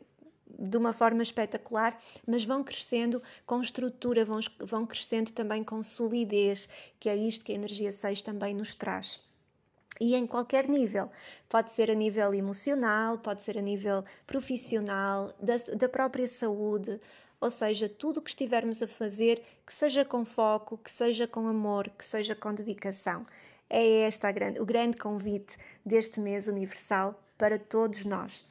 de 0.58 0.76
uma 0.76 0.92
forma 0.92 1.22
espetacular, 1.22 1.96
mas 2.26 2.44
vão 2.44 2.64
crescendo 2.64 3.22
com 3.46 3.60
estrutura, 3.60 4.24
vão, 4.24 4.40
vão 4.58 4.84
crescendo 4.84 5.30
também 5.30 5.62
com 5.62 5.80
solidez, 5.80 6.68
que 6.98 7.08
é 7.08 7.14
isto 7.14 7.44
que 7.44 7.52
a 7.52 7.54
energia 7.54 7.92
6 7.92 8.22
também 8.22 8.52
nos 8.52 8.74
traz. 8.74 9.24
E 10.00 10.16
em 10.16 10.26
qualquer 10.26 10.68
nível, 10.68 11.08
pode 11.48 11.72
ser 11.72 11.88
a 11.88 11.94
nível 11.94 12.34
emocional, 12.34 13.16
pode 13.18 13.42
ser 13.42 13.56
a 13.56 13.62
nível 13.62 14.04
profissional, 14.26 15.32
da, 15.40 15.56
da 15.76 15.88
própria 15.88 16.26
saúde, 16.26 17.00
ou 17.40 17.48
seja, 17.48 17.88
tudo 17.88 18.18
o 18.18 18.22
que 18.22 18.30
estivermos 18.30 18.82
a 18.82 18.88
fazer, 18.88 19.40
que 19.64 19.72
seja 19.72 20.04
com 20.04 20.24
foco, 20.24 20.78
que 20.78 20.90
seja 20.90 21.28
com 21.28 21.46
amor, 21.46 21.88
que 21.90 22.04
seja 22.04 22.34
com 22.34 22.52
dedicação. 22.52 23.24
É 23.70 24.08
este 24.08 24.32
grande, 24.32 24.60
o 24.60 24.66
grande 24.66 24.96
convite 24.96 25.56
deste 25.84 26.18
mês 26.18 26.48
universal 26.48 27.14
para 27.38 27.56
todos 27.56 28.04
nós. 28.04 28.44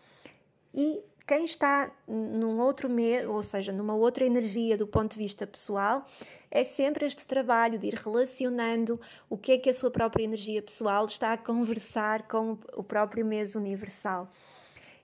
E 0.76 1.02
quem 1.26 1.46
está 1.46 1.90
num 2.06 2.60
outro 2.60 2.90
meio, 2.90 3.32
ou 3.32 3.42
seja, 3.42 3.72
numa 3.72 3.96
outra 3.96 4.26
energia 4.26 4.78
do 4.78 4.86
ponto 4.86 5.14
de 5.14 5.18
vista 5.18 5.48
pessoal, 5.48 6.06
é 6.52 6.64
sempre 6.64 7.06
este 7.06 7.26
trabalho 7.26 7.80
de 7.80 7.88
ir 7.88 7.96
relacionando 7.96 9.00
o 9.30 9.38
que 9.38 9.54
é 9.54 9.58
que 9.58 9.70
a 9.70 9.74
sua 9.74 9.90
própria 9.90 10.24
energia 10.24 10.62
pessoal 10.62 11.06
está 11.06 11.34
a 11.34 11.38
conversar 11.38 12.28
com 12.28 12.58
o 12.74 12.84
próprio 12.84 13.26
mês 13.26 13.56
universal. 13.56 14.30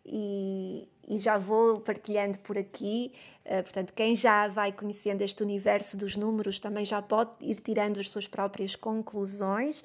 E, 0.06 0.88
e 1.08 1.18
já 1.18 1.38
vou 1.38 1.80
partilhando 1.80 2.38
por 2.40 2.58
aqui. 2.58 3.13
Uh, 3.46 3.63
portanto, 3.63 3.94
quem 3.94 4.16
já 4.16 4.48
vai 4.48 4.72
conhecendo 4.72 5.22
este 5.22 5.42
universo 5.42 5.96
dos 5.98 6.16
números 6.16 6.60
também 6.60 6.86
já 6.86 7.01
pode 7.01 7.32
ir 7.42 7.56
tirando 7.56 8.00
as 8.00 8.10
suas 8.10 8.28
próprias 8.28 8.75
conclusões. 8.75 9.82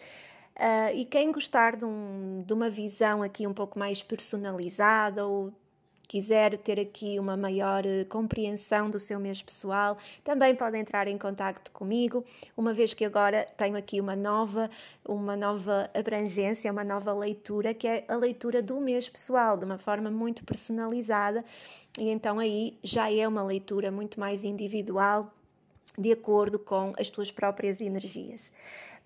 Uh, 0.56 0.94
e 0.94 1.04
quem 1.04 1.30
gostar 1.32 1.76
de, 1.76 1.84
um, 1.84 2.42
de, 2.46 2.52
uma 2.52 2.70
visão 2.70 3.22
aqui 3.22 3.46
um 3.46 3.52
pouco 3.52 3.78
mais 3.78 4.02
personalizada 4.02 5.26
ou 5.26 5.52
quiser 6.08 6.56
ter 6.58 6.78
aqui 6.80 7.18
uma 7.18 7.36
maior 7.36 7.84
eh, 7.84 8.04
compreensão 8.04 8.88
do 8.88 8.98
seu 8.98 9.18
mês 9.18 9.42
pessoal, 9.42 9.98
também 10.22 10.54
pode 10.54 10.76
entrar 10.76 11.08
em 11.08 11.18
contato 11.18 11.70
comigo, 11.72 12.24
uma 12.56 12.72
vez 12.72 12.94
que 12.94 13.04
agora 13.04 13.44
tenho 13.56 13.76
aqui 13.76 14.00
uma 14.00 14.14
nova, 14.14 14.70
uma 15.04 15.36
nova 15.36 15.90
abrangência, 15.94 16.70
uma 16.70 16.84
nova 16.84 17.12
leitura, 17.12 17.74
que 17.74 17.86
é 17.86 18.04
a 18.08 18.16
leitura 18.16 18.62
do 18.62 18.80
mês 18.80 19.08
pessoal, 19.08 19.56
de 19.56 19.64
uma 19.64 19.78
forma 19.78 20.10
muito 20.10 20.44
personalizada, 20.44 21.44
e 21.98 22.08
então 22.08 22.38
aí 22.38 22.78
já 22.82 23.10
é 23.10 23.26
uma 23.26 23.42
leitura 23.42 23.90
muito 23.90 24.20
mais 24.20 24.44
individual, 24.44 25.32
de 25.98 26.12
acordo 26.12 26.58
com 26.58 26.92
as 26.98 27.08
tuas 27.08 27.32
próprias 27.32 27.80
energias. 27.80 28.52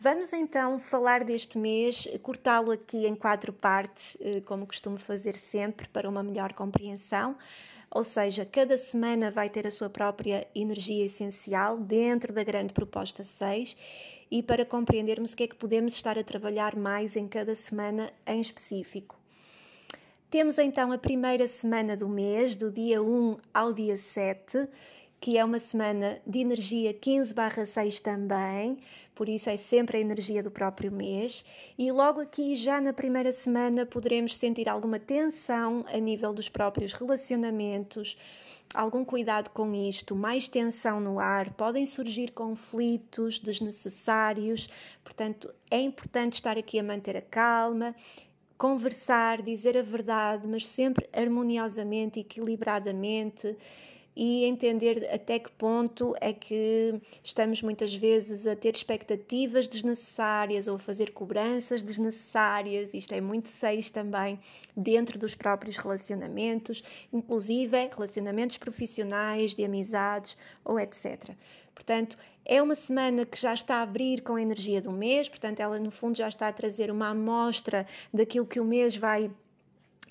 Vamos 0.02 0.32
então 0.32 0.78
falar 0.78 1.24
deste 1.24 1.58
mês, 1.58 2.08
cortá-lo 2.22 2.70
aqui 2.70 3.06
em 3.06 3.14
quatro 3.14 3.52
partes, 3.52 4.16
eh, 4.22 4.40
como 4.40 4.66
costumo 4.66 4.96
fazer 4.96 5.36
sempre, 5.36 5.86
para 5.88 6.08
uma 6.08 6.22
melhor 6.22 6.54
compreensão. 6.54 7.36
Ou 7.90 8.02
seja, 8.02 8.46
cada 8.46 8.78
semana 8.78 9.30
vai 9.30 9.50
ter 9.50 9.66
a 9.66 9.70
sua 9.70 9.90
própria 9.90 10.48
energia 10.54 11.04
essencial 11.04 11.76
dentro 11.76 12.32
da 12.32 12.42
grande 12.42 12.72
proposta 12.72 13.22
6 13.22 13.76
e 14.30 14.42
para 14.42 14.64
compreendermos 14.64 15.34
o 15.34 15.36
que 15.36 15.42
é 15.42 15.46
que 15.46 15.54
podemos 15.54 15.92
estar 15.92 16.18
a 16.18 16.24
trabalhar 16.24 16.74
mais 16.76 17.14
em 17.14 17.28
cada 17.28 17.54
semana 17.54 18.10
em 18.26 18.40
específico. 18.40 19.20
Temos 20.30 20.56
então 20.56 20.92
a 20.92 20.96
primeira 20.96 21.46
semana 21.46 21.94
do 21.94 22.08
mês, 22.08 22.56
do 22.56 22.70
dia 22.70 23.02
1 23.02 23.36
ao 23.52 23.74
dia 23.74 23.98
7, 23.98 24.66
que 25.20 25.36
é 25.36 25.44
uma 25.44 25.58
semana 25.58 26.18
de 26.26 26.38
energia 26.38 26.94
15/6 26.94 28.00
também, 28.00 28.78
por 29.14 29.28
isso 29.28 29.50
é 29.50 29.56
sempre 29.56 29.98
a 29.98 30.00
energia 30.00 30.42
do 30.42 30.50
próprio 30.50 30.90
mês. 30.90 31.44
E 31.76 31.92
logo 31.92 32.20
aqui, 32.20 32.54
já 32.54 32.80
na 32.80 32.92
primeira 32.92 33.30
semana, 33.30 33.84
poderemos 33.84 34.34
sentir 34.34 34.66
alguma 34.68 34.98
tensão 34.98 35.84
a 35.92 35.98
nível 35.98 36.32
dos 36.32 36.48
próprios 36.48 36.94
relacionamentos, 36.94 38.16
algum 38.72 39.04
cuidado 39.04 39.50
com 39.50 39.74
isto, 39.74 40.16
mais 40.16 40.48
tensão 40.48 41.00
no 41.00 41.18
ar, 41.18 41.52
podem 41.52 41.84
surgir 41.84 42.30
conflitos 42.30 43.38
desnecessários, 43.38 44.70
portanto, 45.04 45.52
é 45.70 45.80
importante 45.80 46.34
estar 46.34 46.56
aqui 46.56 46.78
a 46.78 46.82
manter 46.82 47.16
a 47.16 47.22
calma. 47.22 47.94
Conversar, 48.56 49.40
dizer 49.40 49.76
a 49.76 49.82
verdade, 49.82 50.46
mas 50.46 50.66
sempre 50.66 51.08
harmoniosamente, 51.14 52.20
equilibradamente 52.20 53.56
e 54.14 54.44
entender 54.44 55.08
até 55.12 55.38
que 55.38 55.50
ponto 55.52 56.14
é 56.20 56.32
que 56.32 57.00
estamos 57.22 57.62
muitas 57.62 57.94
vezes 57.94 58.46
a 58.46 58.56
ter 58.56 58.74
expectativas 58.74 59.68
desnecessárias 59.68 60.66
ou 60.66 60.76
a 60.76 60.78
fazer 60.78 61.12
cobranças 61.12 61.82
desnecessárias. 61.82 62.92
Isto 62.92 63.14
é 63.14 63.20
muito 63.20 63.48
seis 63.48 63.88
também 63.88 64.38
dentro 64.76 65.18
dos 65.18 65.34
próprios 65.34 65.76
relacionamentos, 65.76 66.82
inclusive 67.12 67.76
relacionamentos 67.88 68.56
profissionais, 68.58 69.54
de 69.54 69.64
amizades 69.64 70.36
ou 70.64 70.78
etc. 70.78 71.30
Portanto, 71.74 72.18
é 72.44 72.60
uma 72.60 72.74
semana 72.74 73.24
que 73.24 73.40
já 73.40 73.54
está 73.54 73.76
a 73.76 73.82
abrir 73.82 74.22
com 74.22 74.34
a 74.34 74.42
energia 74.42 74.82
do 74.82 74.90
mês, 74.90 75.28
portanto, 75.28 75.60
ela 75.60 75.78
no 75.78 75.90
fundo 75.90 76.16
já 76.16 76.28
está 76.28 76.48
a 76.48 76.52
trazer 76.52 76.90
uma 76.90 77.08
amostra 77.08 77.86
daquilo 78.12 78.46
que 78.46 78.60
o 78.60 78.64
mês 78.64 78.96
vai 78.96 79.30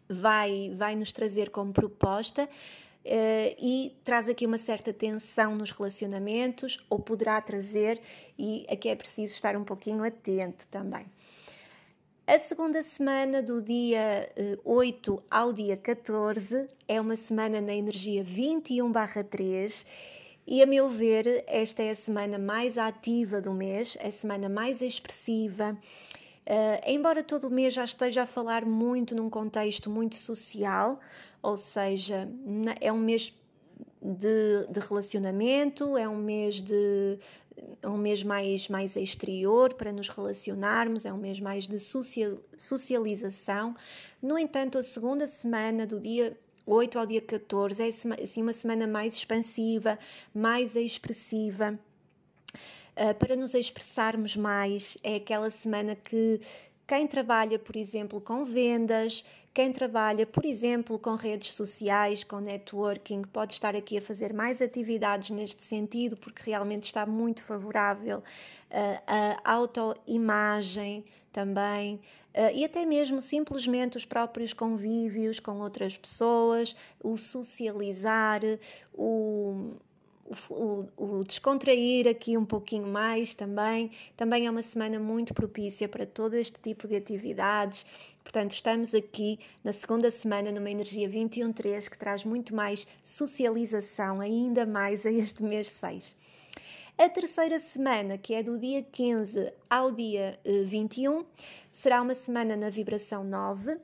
vai 0.07 0.73
vai 0.75 0.95
nos 0.95 1.11
trazer 1.11 1.49
como 1.49 1.71
proposta. 1.71 2.49
Uh, 3.05 3.55
e 3.57 3.97
traz 4.03 4.27
aqui 4.27 4.45
uma 4.45 4.57
certa 4.57 4.91
tensão 4.91 5.55
nos 5.55 5.71
relacionamentos, 5.71 6.77
ou 6.89 6.99
poderá 6.99 7.39
trazer, 7.41 8.01
e 8.37 8.65
aqui 8.69 8.89
é 8.89 8.95
preciso 8.95 9.33
estar 9.33 9.55
um 9.55 9.63
pouquinho 9.63 10.03
atento 10.03 10.67
também. 10.67 11.05
A 12.27 12.37
segunda 12.37 12.83
semana, 12.83 13.41
do 13.41 13.61
dia 13.61 14.29
uh, 14.63 14.71
8 14.71 15.23
ao 15.31 15.53
dia 15.53 15.75
14, 15.77 16.67
é 16.87 16.99
uma 17.01 17.15
semana 17.15 17.59
na 17.61 17.73
energia 17.73 18.23
21/3. 18.23 19.85
E 20.45 20.61
a 20.61 20.65
meu 20.65 20.89
ver, 20.89 21.43
esta 21.47 21.81
é 21.81 21.91
a 21.91 21.95
semana 21.95 22.37
mais 22.37 22.77
ativa 22.77 23.39
do 23.39 23.53
mês, 23.53 23.97
é 23.99 24.07
a 24.07 24.11
semana 24.11 24.49
mais 24.49 24.81
expressiva, 24.81 25.77
Uh, 26.49 26.81
embora 26.87 27.21
todo 27.21 27.45
o 27.45 27.51
mês 27.51 27.75
já 27.75 27.85
esteja 27.85 28.23
a 28.23 28.25
falar 28.25 28.65
muito 28.65 29.13
num 29.13 29.29
contexto 29.29 29.87
muito 29.87 30.15
social, 30.15 30.99
ou 31.41 31.57
seja, 31.57 32.27
é 32.79 32.91
um 32.91 32.97
mês 32.97 33.33
de, 34.01 34.67
de 34.69 34.79
relacionamento, 34.79 35.97
é 35.97 36.07
um 36.07 36.17
mês 36.17 36.61
de 36.61 37.19
é 37.81 37.89
um 37.89 37.97
mês 37.97 38.23
mais, 38.23 38.69
mais 38.69 38.95
exterior 38.95 39.73
para 39.73 39.91
nos 39.91 40.07
relacionarmos, 40.07 41.05
é 41.05 41.11
um 41.11 41.17
mês 41.17 41.41
mais 41.41 41.67
de 41.67 41.77
social, 41.77 42.37
socialização. 42.57 43.75
No 44.21 44.37
entanto, 44.37 44.77
a 44.77 44.83
segunda 44.83 45.27
semana, 45.27 45.85
do 45.85 45.99
dia 45.99 46.37
8 46.65 46.99
ao 46.99 47.05
dia 47.05 47.21
14, 47.21 47.81
é 47.81 47.87
assim, 48.23 48.41
uma 48.41 48.53
semana 48.53 48.87
mais 48.87 49.13
expansiva, 49.13 49.99
mais 50.33 50.75
expressiva. 50.75 51.77
Uh, 52.95 53.13
para 53.15 53.35
nos 53.35 53.53
expressarmos 53.53 54.35
mais, 54.35 54.97
é 55.03 55.15
aquela 55.15 55.49
semana 55.49 55.95
que 55.95 56.39
quem 56.89 57.05
trabalha, 57.05 57.59
por 57.59 57.75
exemplo, 57.75 58.19
com 58.19 58.43
vendas, 58.43 59.23
quem 59.53 59.71
trabalha, 59.71 60.25
por 60.25 60.43
exemplo, 60.43 60.97
com 60.97 61.13
redes 61.13 61.53
sociais, 61.53 62.23
com 62.23 62.39
networking, 62.39 63.21
pode 63.21 63.53
estar 63.53 63.75
aqui 63.75 63.99
a 63.99 64.01
fazer 64.01 64.33
mais 64.33 64.59
atividades 64.59 65.29
neste 65.29 65.61
sentido, 65.61 66.17
porque 66.17 66.49
realmente 66.49 66.85
está 66.85 67.05
muito 67.05 67.43
favorável 67.43 68.17
uh, 68.17 69.03
a 69.07 69.53
autoimagem 69.53 71.05
também. 71.31 72.01
Uh, 72.33 72.49
e 72.55 72.65
até 72.65 72.83
mesmo 72.87 73.21
simplesmente 73.21 73.95
os 73.95 74.05
próprios 74.05 74.51
convívios 74.51 75.39
com 75.39 75.59
outras 75.59 75.95
pessoas, 75.95 76.75
o 77.03 77.17
socializar, 77.17 78.41
o, 78.91 79.73
o, 80.49 80.85
o, 80.97 81.23
descontrair 81.23 82.07
aqui 82.07 82.37
um 82.37 82.45
pouquinho 82.45 82.87
mais 82.87 83.33
também. 83.33 83.91
Também 84.15 84.45
é 84.45 84.51
uma 84.51 84.61
semana 84.61 84.99
muito 84.99 85.33
propícia 85.33 85.87
para 85.87 86.05
todo 86.05 86.35
este 86.35 86.59
tipo 86.59 86.87
de 86.87 86.95
atividades. 86.95 87.85
Portanto, 88.23 88.51
estamos 88.51 88.93
aqui 88.93 89.39
na 89.63 89.73
segunda 89.73 90.11
semana 90.11 90.51
numa 90.51 90.69
energia 90.69 91.09
21.3 91.09 91.89
que 91.89 91.97
traz 91.97 92.23
muito 92.23 92.55
mais 92.55 92.87
socialização, 93.01 94.21
ainda 94.21 94.65
mais 94.65 95.05
a 95.05 95.11
este 95.11 95.41
mês 95.41 95.67
6. 95.69 96.15
A 96.97 97.07
terceira 97.07 97.59
semana, 97.59 98.17
que 98.17 98.33
é 98.33 98.43
do 98.43 98.57
dia 98.57 98.83
15 98.83 99.51
ao 99.69 99.91
dia 99.91 100.37
21, 100.65 101.21
eh, 101.21 101.23
será 101.71 102.01
uma 102.01 102.13
semana 102.13 102.57
na 102.57 102.69
vibração 102.69 103.23
9, 103.23 103.77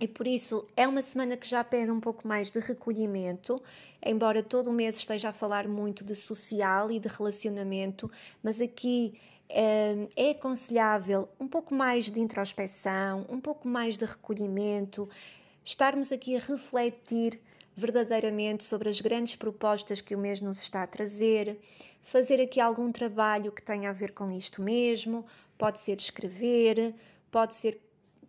E 0.00 0.08
por 0.08 0.26
isso 0.26 0.66
é 0.76 0.88
uma 0.88 1.02
semana 1.02 1.36
que 1.36 1.48
já 1.48 1.62
pede 1.62 1.90
um 1.90 2.00
pouco 2.00 2.26
mais 2.26 2.50
de 2.50 2.58
recolhimento, 2.58 3.62
embora 4.04 4.42
todo 4.42 4.68
o 4.68 4.72
mês 4.72 4.96
esteja 4.96 5.28
a 5.28 5.32
falar 5.32 5.68
muito 5.68 6.04
de 6.04 6.16
social 6.16 6.90
e 6.90 6.98
de 6.98 7.06
relacionamento, 7.06 8.10
mas 8.42 8.60
aqui 8.60 9.14
é, 9.48 10.08
é 10.16 10.30
aconselhável 10.30 11.28
um 11.38 11.46
pouco 11.46 11.72
mais 11.72 12.10
de 12.10 12.18
introspeção, 12.18 13.24
um 13.28 13.40
pouco 13.40 13.68
mais 13.68 13.96
de 13.96 14.04
recolhimento, 14.04 15.08
estarmos 15.64 16.10
aqui 16.10 16.36
a 16.36 16.40
refletir 16.40 17.40
verdadeiramente 17.76 18.64
sobre 18.64 18.88
as 18.88 19.00
grandes 19.00 19.36
propostas 19.36 20.00
que 20.00 20.14
o 20.14 20.18
mês 20.18 20.40
nos 20.40 20.60
está 20.60 20.82
a 20.82 20.86
trazer, 20.88 21.58
fazer 22.02 22.40
aqui 22.40 22.60
algum 22.60 22.90
trabalho 22.90 23.52
que 23.52 23.62
tenha 23.62 23.90
a 23.90 23.92
ver 23.92 24.12
com 24.12 24.30
isto 24.30 24.60
mesmo, 24.60 25.24
pode 25.56 25.78
ser 25.78 25.98
escrever, 25.98 26.94
pode 27.30 27.54
ser 27.54 27.80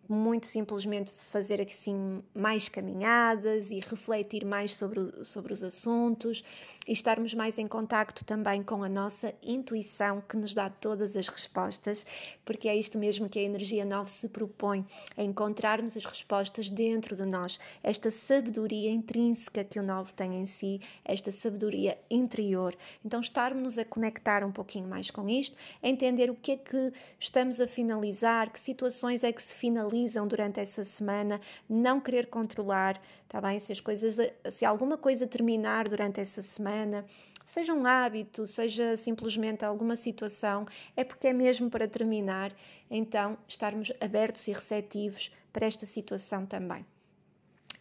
muito 0.08 0.46
simplesmente 0.46 1.12
fazer 1.30 1.60
assim 1.60 2.22
mais 2.34 2.68
caminhadas 2.68 3.70
e 3.70 3.80
refletir 3.80 4.44
mais 4.44 4.74
sobre, 4.74 5.24
sobre 5.24 5.52
os 5.52 5.62
assuntos 5.62 6.44
e 6.86 6.92
estarmos 6.92 7.34
mais 7.34 7.58
em 7.58 7.66
contacto 7.66 8.24
também 8.24 8.62
com 8.62 8.84
a 8.84 8.88
nossa 8.88 9.34
intuição 9.42 10.20
que 10.20 10.36
nos 10.36 10.54
dá 10.54 10.70
todas 10.70 11.16
as 11.16 11.28
respostas, 11.28 12.06
porque 12.44 12.68
é 12.68 12.76
isto 12.76 12.98
mesmo 12.98 13.28
que 13.28 13.38
a 13.38 13.42
energia 13.42 13.84
9 13.84 14.10
se 14.10 14.28
propõe, 14.28 14.84
a 15.16 15.22
encontrarmos 15.22 15.96
as 15.96 16.04
respostas 16.04 16.70
dentro 16.70 17.16
de 17.16 17.24
nós, 17.24 17.58
esta 17.82 18.10
sabedoria 18.10 18.90
intrínseca 18.90 19.64
que 19.64 19.80
o 19.80 19.82
9 19.82 20.12
tem 20.12 20.40
em 20.40 20.46
si, 20.46 20.80
esta 21.04 21.32
sabedoria 21.32 21.98
interior. 22.10 22.76
Então 23.04 23.20
estarmos 23.20 23.78
a 23.78 23.84
conectar 23.84 24.44
um 24.44 24.52
pouquinho 24.52 24.88
mais 24.88 25.10
com 25.10 25.28
isto, 25.28 25.56
entender 25.82 26.30
o 26.30 26.34
que 26.34 26.52
é 26.52 26.56
que 26.56 26.92
estamos 27.18 27.60
a 27.60 27.66
finalizar, 27.66 28.52
que 28.52 28.60
situações 28.60 29.24
é 29.24 29.32
que 29.32 29.42
se 29.42 29.54
finalizam 29.54 29.95
durante 30.28 30.60
essa 30.60 30.84
semana, 30.84 31.40
não 31.68 32.00
querer 32.00 32.26
controlar, 32.26 33.00
tá 33.28 33.40
bem? 33.40 33.58
Se 33.58 33.72
as 33.72 33.80
coisas, 33.80 34.16
se 34.50 34.64
alguma 34.64 34.98
coisa 34.98 35.26
terminar 35.26 35.88
durante 35.88 36.20
essa 36.20 36.42
semana, 36.42 37.04
seja 37.44 37.72
um 37.72 37.86
hábito, 37.86 38.46
seja 38.46 38.96
simplesmente 38.96 39.64
alguma 39.64 39.96
situação, 39.96 40.66
é 40.94 41.04
porque 41.04 41.28
é 41.28 41.32
mesmo 41.32 41.70
para 41.70 41.88
terminar, 41.88 42.52
então 42.90 43.38
estarmos 43.48 43.90
abertos 44.00 44.46
e 44.48 44.52
receptivos 44.52 45.32
para 45.52 45.66
esta 45.66 45.86
situação 45.86 46.44
também. 46.44 46.84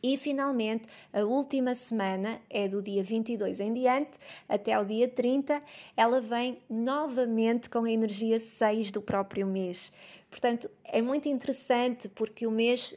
E 0.07 0.17
finalmente, 0.17 0.86
a 1.12 1.24
última 1.24 1.74
semana 1.74 2.39
é 2.48 2.67
do 2.67 2.79
dia 2.79 3.01
22 3.01 3.60
em 3.60 3.74
diante 3.74 4.19
até 4.48 4.74
ao 4.74 4.86
dia 4.86 5.07
30, 5.07 5.60
ela 5.98 6.22
vem 6.22 6.60
novamente 6.69 7.67
com 7.72 7.86
a 7.86 7.91
energia 7.91 8.39
6 8.39 8.91
do 8.91 9.01
próprio 9.01 9.48
mês. 9.48 9.91
Portanto, 10.36 10.70
é 10.84 11.01
muito 11.01 11.30
interessante 11.30 12.10
porque 12.10 12.46
o 12.46 12.51
mês 12.51 12.94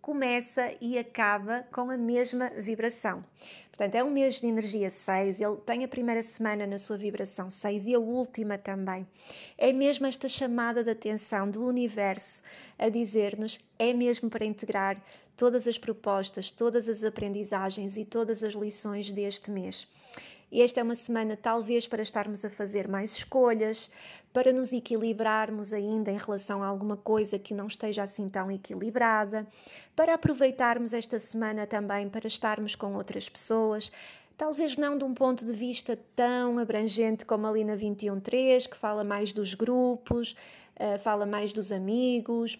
começa 0.00 0.72
e 0.80 0.96
acaba 0.96 1.66
com 1.72 1.90
a 1.90 1.96
mesma 1.96 2.48
vibração. 2.50 3.24
Portanto, 3.70 3.96
é 3.96 4.04
um 4.04 4.10
mês 4.10 4.36
de 4.36 4.46
energia 4.46 4.88
6, 4.88 5.40
ele 5.40 5.56
tem 5.66 5.82
a 5.82 5.88
primeira 5.88 6.22
semana 6.22 6.64
na 6.64 6.78
sua 6.78 6.96
vibração 6.96 7.50
6 7.50 7.88
e 7.88 7.94
a 7.96 7.98
última 7.98 8.56
também. 8.56 9.04
É 9.58 9.72
mesmo 9.72 10.06
esta 10.06 10.28
chamada 10.28 10.84
de 10.84 10.90
atenção 10.90 11.50
do 11.50 11.66
universo 11.66 12.40
a 12.78 12.88
dizer-nos: 12.88 13.58
é 13.76 13.92
mesmo 13.92 14.30
para 14.30 14.44
integrar 14.44 15.02
todas 15.36 15.66
as 15.66 15.76
propostas, 15.76 16.52
todas 16.52 16.88
as 16.88 17.02
aprendizagens 17.02 17.96
e 17.96 18.04
todas 18.04 18.44
as 18.44 18.54
lições 18.54 19.10
deste 19.10 19.50
mês. 19.50 19.88
E 20.54 20.62
esta 20.62 20.78
é 20.78 20.84
uma 20.84 20.94
semana, 20.94 21.36
talvez, 21.36 21.88
para 21.88 22.00
estarmos 22.00 22.44
a 22.44 22.48
fazer 22.48 22.86
mais 22.86 23.16
escolhas, 23.16 23.90
para 24.32 24.52
nos 24.52 24.72
equilibrarmos 24.72 25.72
ainda 25.72 26.12
em 26.12 26.16
relação 26.16 26.62
a 26.62 26.66
alguma 26.68 26.96
coisa 26.96 27.40
que 27.40 27.52
não 27.52 27.66
esteja 27.66 28.04
assim 28.04 28.28
tão 28.28 28.48
equilibrada, 28.52 29.48
para 29.96 30.14
aproveitarmos 30.14 30.92
esta 30.92 31.18
semana 31.18 31.66
também 31.66 32.08
para 32.08 32.28
estarmos 32.28 32.76
com 32.76 32.94
outras 32.94 33.28
pessoas. 33.28 33.90
Talvez 34.36 34.76
não 34.76 34.96
de 34.96 35.02
um 35.02 35.12
ponto 35.12 35.44
de 35.44 35.52
vista 35.52 35.98
tão 36.14 36.60
abrangente 36.60 37.24
como 37.24 37.48
ali 37.48 37.64
na 37.64 37.74
21.3, 37.74 38.68
que 38.68 38.76
fala 38.76 39.02
mais 39.02 39.32
dos 39.32 39.54
grupos, 39.54 40.36
uh, 40.78 41.00
fala 41.00 41.26
mais 41.26 41.52
dos 41.52 41.72
amigos, 41.72 42.56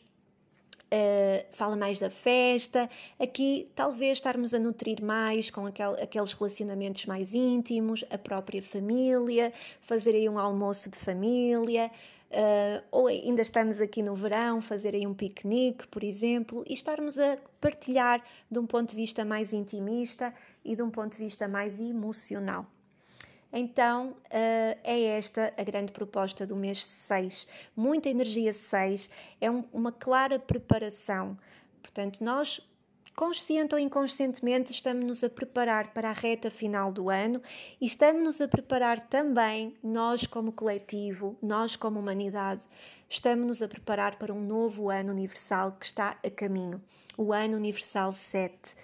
Uh, 0.92 1.44
fala 1.50 1.76
mais 1.76 1.98
da 1.98 2.08
festa. 2.08 2.88
Aqui, 3.18 3.68
talvez 3.74 4.12
estarmos 4.12 4.54
a 4.54 4.58
nutrir 4.58 5.02
mais 5.02 5.50
com 5.50 5.66
aquel, 5.66 5.94
aqueles 5.94 6.32
relacionamentos 6.32 7.06
mais 7.06 7.34
íntimos, 7.34 8.04
a 8.10 8.18
própria 8.18 8.62
família, 8.62 9.52
fazer 9.80 10.14
aí 10.14 10.28
um 10.28 10.38
almoço 10.38 10.90
de 10.90 10.96
família. 10.96 11.90
Uh, 12.30 12.82
ou 12.90 13.06
ainda 13.06 13.42
estamos 13.42 13.80
aqui 13.80 14.02
no 14.02 14.14
verão, 14.14 14.60
fazer 14.60 14.94
aí 14.94 15.06
um 15.06 15.14
piquenique, 15.14 15.86
por 15.88 16.02
exemplo, 16.02 16.64
e 16.68 16.74
estarmos 16.74 17.18
a 17.18 17.38
partilhar 17.60 18.22
de 18.50 18.58
um 18.58 18.66
ponto 18.66 18.90
de 18.90 18.96
vista 18.96 19.24
mais 19.24 19.52
intimista 19.52 20.34
e 20.64 20.74
de 20.74 20.82
um 20.82 20.90
ponto 20.90 21.16
de 21.16 21.22
vista 21.22 21.46
mais 21.46 21.78
emocional. 21.78 22.66
Então, 23.56 24.08
uh, 24.08 24.78
é 24.82 25.00
esta 25.16 25.54
a 25.56 25.62
grande 25.62 25.92
proposta 25.92 26.44
do 26.44 26.56
mês 26.56 26.84
6. 26.84 27.46
Muita 27.76 28.08
energia 28.08 28.52
6 28.52 29.08
é 29.40 29.48
um, 29.48 29.62
uma 29.72 29.92
clara 29.92 30.40
preparação. 30.40 31.38
Portanto, 31.80 32.24
nós 32.24 32.60
consciente 33.14 33.72
ou 33.72 33.80
inconscientemente, 33.80 34.72
estamos-nos 34.72 35.22
a 35.22 35.30
preparar 35.30 35.94
para 35.94 36.10
a 36.10 36.12
reta 36.12 36.50
final 36.50 36.90
do 36.90 37.08
ano 37.08 37.40
e 37.80 37.86
estamos-nos 37.86 38.40
a 38.40 38.48
preparar 38.48 38.98
também, 38.98 39.76
nós 39.80 40.26
como 40.26 40.50
coletivo, 40.50 41.36
nós 41.40 41.76
como 41.76 42.00
humanidade, 42.00 42.62
estamos-nos 43.08 43.62
a 43.62 43.68
preparar 43.68 44.18
para 44.18 44.34
um 44.34 44.40
novo 44.40 44.90
ano 44.90 45.12
universal 45.12 45.76
que 45.78 45.86
está 45.86 46.18
a 46.24 46.28
caminho, 46.28 46.82
o 47.16 47.32
ano 47.32 47.56
universal 47.56 48.10
7. 48.10 48.74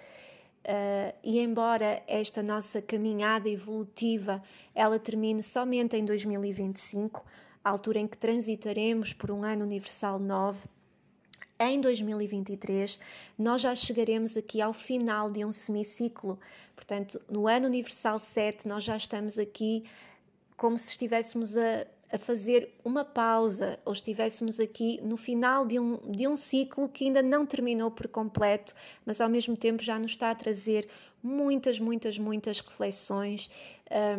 Uh, 0.63 1.11
e 1.23 1.39
embora 1.39 2.03
esta 2.07 2.43
nossa 2.43 2.83
caminhada 2.83 3.49
evolutiva 3.49 4.43
ela 4.75 4.99
termine 4.99 5.41
somente 5.41 5.97
em 5.97 6.05
2025, 6.05 7.25
a 7.63 7.69
altura 7.71 7.97
em 7.97 8.07
que 8.07 8.15
transitaremos 8.15 9.11
por 9.11 9.31
um 9.31 9.43
ano 9.43 9.65
universal 9.65 10.19
9, 10.19 10.59
em 11.59 11.81
2023 11.81 12.99
nós 13.39 13.61
já 13.61 13.73
chegaremos 13.73 14.37
aqui 14.37 14.61
ao 14.61 14.71
final 14.71 15.31
de 15.31 15.43
um 15.43 15.51
semiciclo. 15.51 16.39
Portanto, 16.75 17.19
no 17.27 17.47
ano 17.47 17.65
universal 17.65 18.19
7 18.19 18.67
nós 18.67 18.83
já 18.83 18.95
estamos 18.95 19.39
aqui 19.39 19.83
como 20.55 20.77
se 20.77 20.91
estivéssemos 20.91 21.57
a 21.57 21.87
a 22.11 22.17
fazer 22.17 22.73
uma 22.83 23.05
pausa 23.05 23.79
ou 23.85 23.93
estivéssemos 23.93 24.59
aqui 24.59 24.99
no 25.01 25.15
final 25.15 25.65
de 25.65 25.79
um, 25.79 25.97
de 26.11 26.27
um 26.27 26.35
ciclo 26.35 26.89
que 26.89 27.05
ainda 27.05 27.21
não 27.21 27.45
terminou 27.45 27.89
por 27.89 28.07
completo, 28.07 28.75
mas 29.05 29.21
ao 29.21 29.29
mesmo 29.29 29.55
tempo 29.55 29.81
já 29.81 29.97
nos 29.97 30.11
está 30.11 30.31
a 30.31 30.35
trazer 30.35 30.87
muitas, 31.23 31.79
muitas, 31.79 32.17
muitas 32.17 32.59
reflexões, 32.59 33.49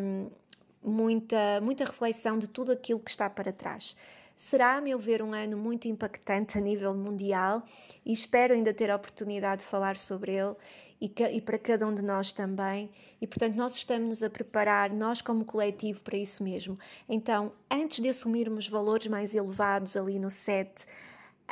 um, 0.01 0.31
muita, 0.83 1.61
muita 1.61 1.85
reflexão 1.85 2.39
de 2.39 2.49
tudo 2.49 2.73
aquilo 2.73 3.01
que 3.01 3.11
está 3.11 3.29
para 3.29 3.53
trás. 3.53 3.95
Será, 4.37 4.77
a 4.77 4.81
meu 4.81 4.99
ver, 4.99 5.23
um 5.23 5.33
ano 5.33 5.57
muito 5.57 5.87
impactante 5.87 6.59
a 6.59 6.61
nível 6.61 6.95
mundial 6.95 7.63
e 8.05 8.13
espero 8.13 8.55
ainda 8.55 8.73
ter 8.75 8.91
a 8.91 8.97
oportunidade 8.97 9.63
de 9.63 9.69
falar 9.69 9.97
sobre 9.97 10.33
ele 10.33 10.57
e, 11.03 11.13
e 11.33 11.41
para 11.41 11.59
cada 11.59 11.85
um 11.85 11.93
de 11.93 12.01
nós 12.01 12.31
também. 12.31 12.89
E 13.21 13.27
portanto, 13.27 13.57
nós 13.57 13.75
estamos-nos 13.75 14.23
a 14.23 14.31
preparar, 14.31 14.91
nós 14.91 15.21
como 15.21 15.45
coletivo, 15.45 16.01
para 16.01 16.17
isso 16.17 16.45
mesmo. 16.45 16.79
Então, 17.09 17.53
antes 17.69 17.99
de 17.99 18.09
assumirmos 18.09 18.69
valores 18.69 19.09
mais 19.09 19.35
elevados 19.35 19.97
ali 19.97 20.21
no 20.21 20.31
set, 20.31 20.87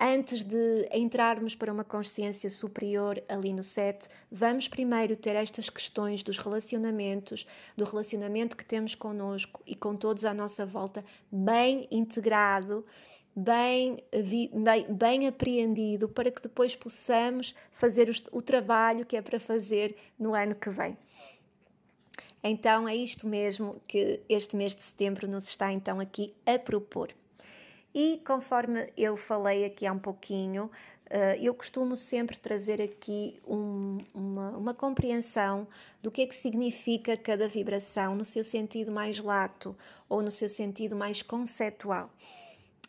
antes 0.01 0.45
de 0.45 0.89
entrarmos 0.93 1.57
para 1.57 1.73
uma 1.73 1.83
consciência 1.83 2.49
superior 2.49 3.21
ali 3.29 3.53
no 3.53 3.65
set, 3.65 4.07
vamos 4.31 4.69
primeiro 4.69 5.17
ter 5.17 5.35
estas 5.35 5.69
questões 5.69 6.23
dos 6.23 6.39
relacionamentos, 6.39 7.45
do 7.77 7.85
relacionamento 7.85 8.57
que 8.57 8.65
temos 8.65 8.95
connosco 8.95 9.61
e 9.67 9.75
com 9.75 9.97
todos 9.97 10.25
à 10.25 10.33
nossa 10.33 10.65
volta, 10.65 11.05
bem 11.31 11.89
integrado 11.91 12.85
bem, 13.35 14.03
bem, 14.53 14.87
bem 14.89 15.27
apreendido 15.27 16.09
para 16.09 16.31
que 16.31 16.43
depois 16.43 16.75
possamos 16.75 17.55
fazer 17.73 18.09
o, 18.09 18.39
o 18.39 18.43
trabalho 18.43 19.07
que 19.07 19.17
é 19.17 19.23
para 19.23 19.41
fazer 19.41 19.97
no 20.19 20.35
ano 20.35 20.55
que 20.55 20.71
vem. 20.71 20.97
Então 22.43 22.89
é 22.89 22.97
isto 22.97 23.27
mesmo 23.27 23.81
que 23.87 24.21
este 24.29 24.57
mês 24.57 24.75
de 24.75 24.83
setembro 24.83 25.29
nos 25.29 25.45
está 25.45 25.73
então 25.73 26.01
aqui 26.01 26.35
a 26.47 26.59
propor. 26.59 27.11
E 27.95 28.21
conforme 28.25 28.89
eu 28.97 29.17
falei 29.17 29.65
aqui 29.65 29.87
há 29.87 29.93
um 29.93 29.99
pouquinho, 29.99 30.71
eh, 31.11 31.39
eu 31.41 31.53
costumo 31.53 31.97
sempre 31.97 32.39
trazer 32.39 32.81
aqui 32.81 33.41
um, 33.47 33.99
uma, 34.15 34.51
uma, 34.51 34.75
compreensão 34.75 35.67
do 36.01 36.09
que 36.09 36.23
é 36.23 36.27
que 36.27 36.35
significa 36.37 37.17
cada 37.17 37.49
vibração 37.49 38.15
no 38.15 38.25
seu 38.25 38.45
sentido 38.45 38.93
mais 38.93 39.19
lato 39.19 39.77
ou 40.09 40.23
no 40.23 40.31
seu 40.31 40.49
sentido 40.49 40.95
mais 40.95 41.21
conceptual. 41.21 42.11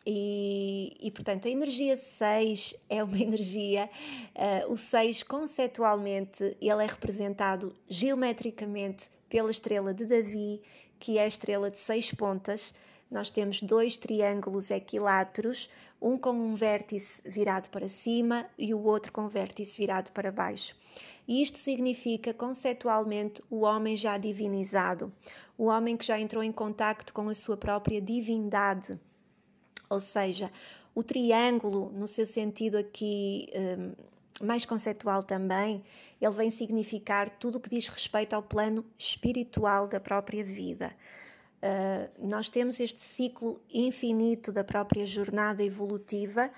E, 0.06 0.98
e, 1.00 1.12
portanto, 1.12 1.48
a 1.48 1.52
energia 1.52 1.96
6 1.96 2.76
é 2.90 3.04
uma 3.04 3.18
energia, 3.22 3.90
uh, 4.36 4.72
o 4.72 4.78
6 4.78 5.24
conceptualmente, 5.24 6.58
ele 6.60 6.84
é 6.84 6.88
representado 6.88 7.76
geometricamente 7.88 9.10
pela 9.30 9.52
estrela 9.52 9.94
de 9.94 10.06
Davi, 10.06 10.62
que 11.00 11.18
é 11.18 11.24
a 11.24 11.28
estrela 11.28 11.72
de 11.72 11.80
seis 11.80 12.12
pontas, 12.12 12.74
nós 13.10 13.30
temos 13.30 13.62
dois 13.62 13.98
triângulos 13.98 14.70
equiláteros, 14.70 15.70
um 16.02 16.18
com 16.18 16.32
um 16.32 16.56
vértice 16.56 17.22
virado 17.26 17.70
para 17.70 17.90
cima 17.90 18.46
e 18.58 18.74
o 18.74 18.84
outro 18.84 19.12
com 19.12 19.26
o 19.26 19.30
vértice 19.30 19.78
virado 19.78 20.12
para 20.12 20.32
baixo. 20.32 20.76
E 21.28 21.42
isto 21.42 21.60
significa, 21.60 22.34
conceitualmente, 22.34 23.42
o 23.50 23.62
homem 23.62 23.96
já 23.96 24.18
divinizado, 24.18 25.12
o 25.58 25.66
homem 25.66 25.98
que 25.98 26.06
já 26.06 26.20
entrou 26.20 26.44
em 26.44 26.52
contacto 26.52 27.14
com 27.14 27.30
a 27.30 27.34
sua 27.34 27.58
própria 27.58 28.02
divindade. 28.02 29.00
Ou 29.92 30.00
seja, 30.00 30.50
o 30.96 31.04
triângulo, 31.04 31.92
no 31.92 32.08
seu 32.08 32.26
sentido 32.26 32.78
aqui 32.78 33.50
um, 33.54 34.46
mais 34.46 34.64
conceitual 34.64 35.22
também, 35.22 35.84
ele 36.22 36.32
vem 36.34 36.50
significar 36.50 37.30
tudo 37.30 37.58
o 37.58 37.60
que 37.60 37.70
diz 37.70 37.90
respeito 37.90 38.34
ao 38.34 38.42
plano 38.42 38.86
espiritual 38.98 39.90
da 39.90 40.00
própria 40.00 40.46
vida. 40.46 40.96
Uh, 41.62 42.26
nós 42.26 42.48
temos 42.48 42.80
este 42.80 43.02
ciclo 43.02 43.60
infinito 43.70 44.50
da 44.50 44.64
própria 44.64 45.06
jornada 45.06 45.62
evolutiva, 45.62 46.50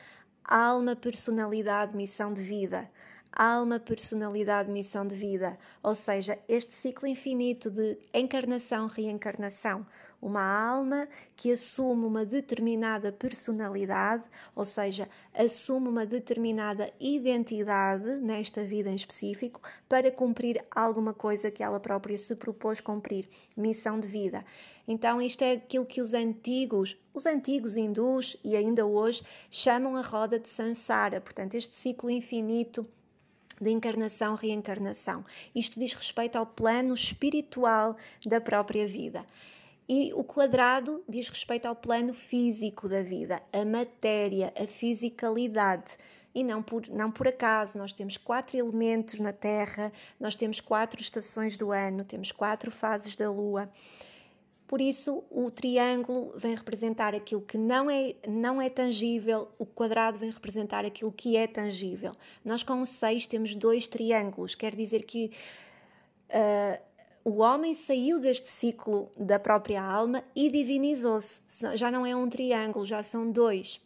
alma, 0.44 0.96
personalidade, 0.96 1.98
missão 1.98 2.32
de 2.32 2.42
vida 2.42 2.88
alma, 3.36 3.80
personalidade, 3.80 4.72
missão 4.72 5.06
de 5.06 5.16
vida, 5.16 5.58
ou 5.82 5.96
seja, 5.96 6.38
este 6.48 6.74
ciclo 6.74 7.08
infinito 7.08 7.70
de 7.70 7.98
encarnação, 8.14 8.88
reencarnação. 8.88 9.86
Uma 10.22 10.46
alma 10.46 11.10
que 11.36 11.52
assume 11.52 12.06
uma 12.06 12.26
determinada 12.26 13.12
personalidade, 13.12 14.24
ou 14.56 14.64
seja, 14.64 15.10
assume 15.34 15.90
uma 15.90 16.06
determinada 16.06 16.90
identidade 16.98 18.10
nesta 18.22 18.64
vida 18.64 18.90
em 18.90 18.96
específico 18.96 19.62
para 19.90 20.10
cumprir 20.10 20.64
alguma 20.72 21.14
coisa 21.14 21.52
que 21.52 21.62
ela 21.62 21.78
própria 21.78 22.18
se 22.18 22.36
propôs 22.38 22.80
cumprir, 22.80 23.28
missão 23.58 24.00
de 24.00 24.08
vida. 24.08 24.46
Então, 24.88 25.22
isto 25.22 25.42
é 25.44 25.54
aquilo 25.54 25.86
que 25.86 26.02
os 26.02 26.14
antigos, 26.14 26.98
os 27.14 27.26
antigos 27.26 27.76
hindus 27.76 28.38
e 28.46 28.56
ainda 28.56 28.86
hoje 28.86 29.24
chamam 29.52 29.98
a 29.98 30.02
roda 30.02 30.40
de 30.40 30.48
Sansara, 30.48 31.20
portanto, 31.20 31.56
este 31.56 31.76
ciclo 31.76 32.10
infinito 32.10 32.88
de 33.64 33.72
encarnação, 33.72 34.36
reencarnação. 34.36 35.26
Isto 35.56 35.80
diz 35.80 35.94
respeito 35.94 36.38
ao 36.38 36.46
plano 36.46 36.94
espiritual 36.94 37.98
da 38.26 38.40
própria 38.40 38.86
vida. 38.86 39.26
E 39.88 40.14
o 40.14 40.24
quadrado 40.24 41.04
diz 41.10 41.28
respeito 41.28 41.66
ao 41.66 41.76
plano 41.76 42.14
físico 42.14 42.88
da 42.88 43.02
vida, 43.02 43.42
a 43.52 43.66
matéria, 43.66 44.54
a 44.58 44.66
fisicalidade. 44.66 45.98
E 46.34 46.44
não 46.44 46.64
por, 46.64 46.88
não 46.88 47.12
por 47.12 47.28
acaso, 47.28 47.78
nós 47.78 47.94
temos 47.94 48.18
quatro 48.18 48.58
elementos 48.58 49.20
na 49.20 49.32
Terra, 49.32 49.92
nós 50.20 50.36
temos 50.36 50.60
quatro 50.60 51.00
estações 51.00 51.58
do 51.58 51.72
ano, 51.72 52.04
temos 52.04 52.32
quatro 52.32 52.72
fases 52.72 53.16
da 53.16 53.30
Lua. 53.30 53.70
Por 54.68 54.82
isso, 54.82 55.24
o 55.30 55.52
triângulo 55.52 56.34
vem 56.36 56.56
representar 56.56 57.14
aquilo 57.14 57.42
que 57.42 57.58
não 57.58 57.90
é, 57.90 58.16
não 58.28 58.62
é 58.62 58.70
tangível, 58.70 59.50
o 59.60 59.66
quadrado 59.66 60.18
vem 60.18 60.32
representar 60.32 60.86
aquilo 60.86 61.12
que 61.12 61.38
é 61.38 61.46
tangível. 61.46 62.14
Nós, 62.44 62.64
com 62.64 62.82
o 62.82 62.86
6, 62.86 63.28
temos 63.28 63.56
dois 63.56 63.88
triângulos, 63.88 64.56
quer 64.56 64.76
dizer 64.76 65.04
que 65.04 65.32
uh, 66.30 66.82
o 67.24 67.40
homem 67.40 67.74
saiu 67.76 68.20
deste 68.20 68.48
ciclo 68.48 69.12
da 69.18 69.40
própria 69.40 69.82
alma 69.82 70.24
e 70.36 70.50
divinizou-se. 70.50 71.42
Já 71.76 71.90
não 71.90 72.06
é 72.06 72.16
um 72.16 72.28
triângulo, 72.28 72.86
já 72.86 73.02
são 73.02 73.30
dois. 73.32 73.82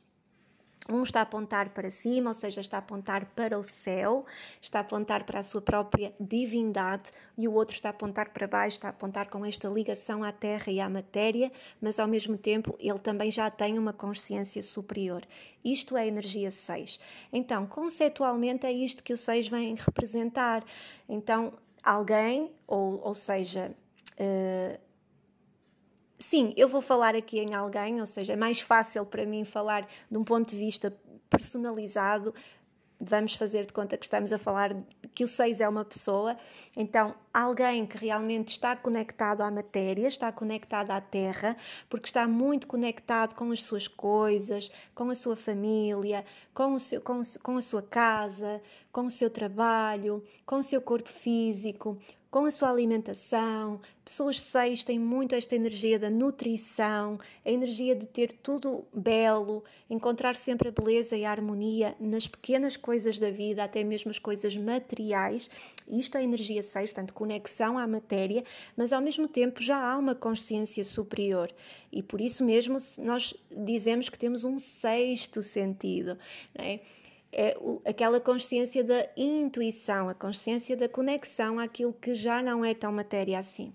Um 0.89 1.03
está 1.03 1.19
a 1.19 1.23
apontar 1.23 1.69
para 1.69 1.89
cima, 1.91 2.29
ou 2.29 2.33
seja, 2.33 2.61
está 2.61 2.77
a 2.77 2.79
apontar 2.79 3.25
para 3.35 3.57
o 3.57 3.63
céu, 3.63 4.25
está 4.61 4.79
a 4.79 4.81
apontar 4.81 5.23
para 5.25 5.39
a 5.39 5.43
sua 5.43 5.61
própria 5.61 6.13
divindade, 6.19 7.11
e 7.37 7.47
o 7.47 7.53
outro 7.53 7.75
está 7.75 7.89
a 7.89 7.91
apontar 7.91 8.29
para 8.29 8.47
baixo, 8.47 8.77
está 8.77 8.87
a 8.87 8.91
apontar 8.91 9.29
com 9.29 9.45
esta 9.45 9.67
ligação 9.67 10.23
à 10.23 10.31
terra 10.31 10.71
e 10.71 10.79
à 10.79 10.89
matéria, 10.89 11.51
mas 11.81 11.99
ao 11.99 12.07
mesmo 12.07 12.37
tempo 12.37 12.75
ele 12.79 12.99
também 12.99 13.29
já 13.29 13.49
tem 13.49 13.77
uma 13.77 13.93
consciência 13.93 14.63
superior. 14.63 15.21
Isto 15.63 15.97
é 15.97 16.03
a 16.03 16.07
energia 16.07 16.49
6. 16.49 16.99
Então, 17.31 17.65
conceitualmente, 17.67 18.65
é 18.65 18.71
isto 18.71 19.03
que 19.03 19.13
o 19.13 19.17
6 19.17 19.49
vem 19.49 19.75
representar. 19.75 20.63
Então, 21.09 21.53
alguém, 21.83 22.51
ou, 22.65 23.01
ou 23.03 23.13
seja, 23.13 23.75
uh, 24.13 24.86
sim, 26.19 26.53
eu 26.57 26.67
vou 26.67 26.81
falar 26.81 27.15
aqui 27.15 27.39
em 27.39 27.53
alguém, 27.53 27.99
ou 27.99 28.05
seja, 28.05 28.33
é 28.33 28.35
mais 28.35 28.59
fácil 28.59 29.05
para 29.05 29.25
mim 29.25 29.45
falar 29.45 29.87
de 30.09 30.17
um 30.17 30.23
ponto 30.23 30.49
de 30.49 30.57
vista 30.57 30.95
personalizado. 31.29 32.33
Vamos 32.99 33.35
fazer 33.35 33.67
de 33.67 33.73
conta 33.73 33.95
que 33.95 34.05
estamos 34.05 34.33
a 34.33 34.39
falar 34.39 34.75
que 35.13 35.23
o 35.23 35.27
6 35.27 35.61
é 35.61 35.69
uma 35.69 35.85
pessoa, 35.85 36.35
então 36.75 37.13
alguém 37.31 37.85
que 37.85 37.95
realmente 37.95 38.49
está 38.49 38.75
conectado 38.75 39.41
à 39.41 39.51
matéria, 39.51 40.07
está 40.07 40.31
conectado 40.31 40.89
à 40.89 40.99
terra, 40.99 41.55
porque 41.89 42.07
está 42.07 42.27
muito 42.27 42.65
conectado 42.65 43.35
com 43.35 43.51
as 43.51 43.61
suas 43.61 43.87
coisas, 43.87 44.71
com 44.95 45.11
a 45.11 45.15
sua 45.15 45.35
família, 45.35 46.25
com, 46.55 46.73
o 46.73 46.79
seu, 46.79 46.99
com, 46.99 47.21
com 47.43 47.57
a 47.57 47.61
sua 47.61 47.83
casa, 47.83 48.59
com 48.91 49.05
o 49.05 49.11
seu 49.11 49.29
trabalho, 49.29 50.23
com 50.43 50.57
o 50.57 50.63
seu 50.63 50.81
corpo 50.81 51.09
físico, 51.09 51.99
com 52.29 52.45
a 52.45 52.51
sua 52.51 52.69
alimentação. 52.69 53.79
Pessoas 54.03 54.39
seis 54.39 54.83
têm 54.83 54.99
muito 54.99 55.35
esta 55.35 55.55
energia 55.55 55.99
da 55.99 56.09
nutrição, 56.09 57.19
a 57.45 57.51
energia 57.51 57.95
de 57.95 58.05
ter 58.05 58.31
tudo 58.31 58.85
belo, 58.93 59.63
encontrar 59.89 60.35
sempre 60.35 60.69
a 60.69 60.71
beleza 60.71 61.15
e 61.17 61.25
a 61.25 61.31
harmonia 61.31 61.95
nas 61.99 62.27
pequenas 62.27 62.77
coisas 62.77 63.19
da 63.19 63.29
vida, 63.29 63.63
até 63.63 63.83
mesmo 63.83 64.09
as 64.09 64.19
coisas 64.19 64.55
materiais. 64.55 65.49
Isto 65.89 66.17
é 66.17 66.21
a 66.21 66.23
energia 66.23 66.63
seis, 66.63 66.91
portanto, 66.91 67.13
conexão 67.13 67.77
à 67.77 67.85
matéria, 67.85 68.43
mas 68.75 68.93
ao 68.93 69.01
mesmo 69.01 69.27
tempo 69.27 69.61
já 69.61 69.77
há 69.77 69.97
uma 69.97 70.15
consciência 70.15 70.85
superior. 70.85 71.51
E 71.91 72.01
por 72.01 72.21
isso 72.21 72.43
mesmo 72.43 72.77
nós 72.99 73.33
dizemos 73.51 74.09
que 74.09 74.17
temos 74.17 74.43
um 74.43 74.57
sexto 74.57 75.41
sentido. 75.41 76.17
Não 76.57 76.63
é? 76.63 76.79
É 77.31 77.57
aquela 77.85 78.19
consciência 78.19 78.83
da 78.83 79.07
intuição, 79.15 80.09
a 80.09 80.13
consciência 80.13 80.75
da 80.75 80.87
conexão 80.87 81.59
àquilo 81.59 81.93
que 81.93 82.15
já 82.15 82.41
não 82.41 82.63
é 82.63 82.73
tão 82.73 82.91
matéria 82.91 83.39
assim. 83.39 83.73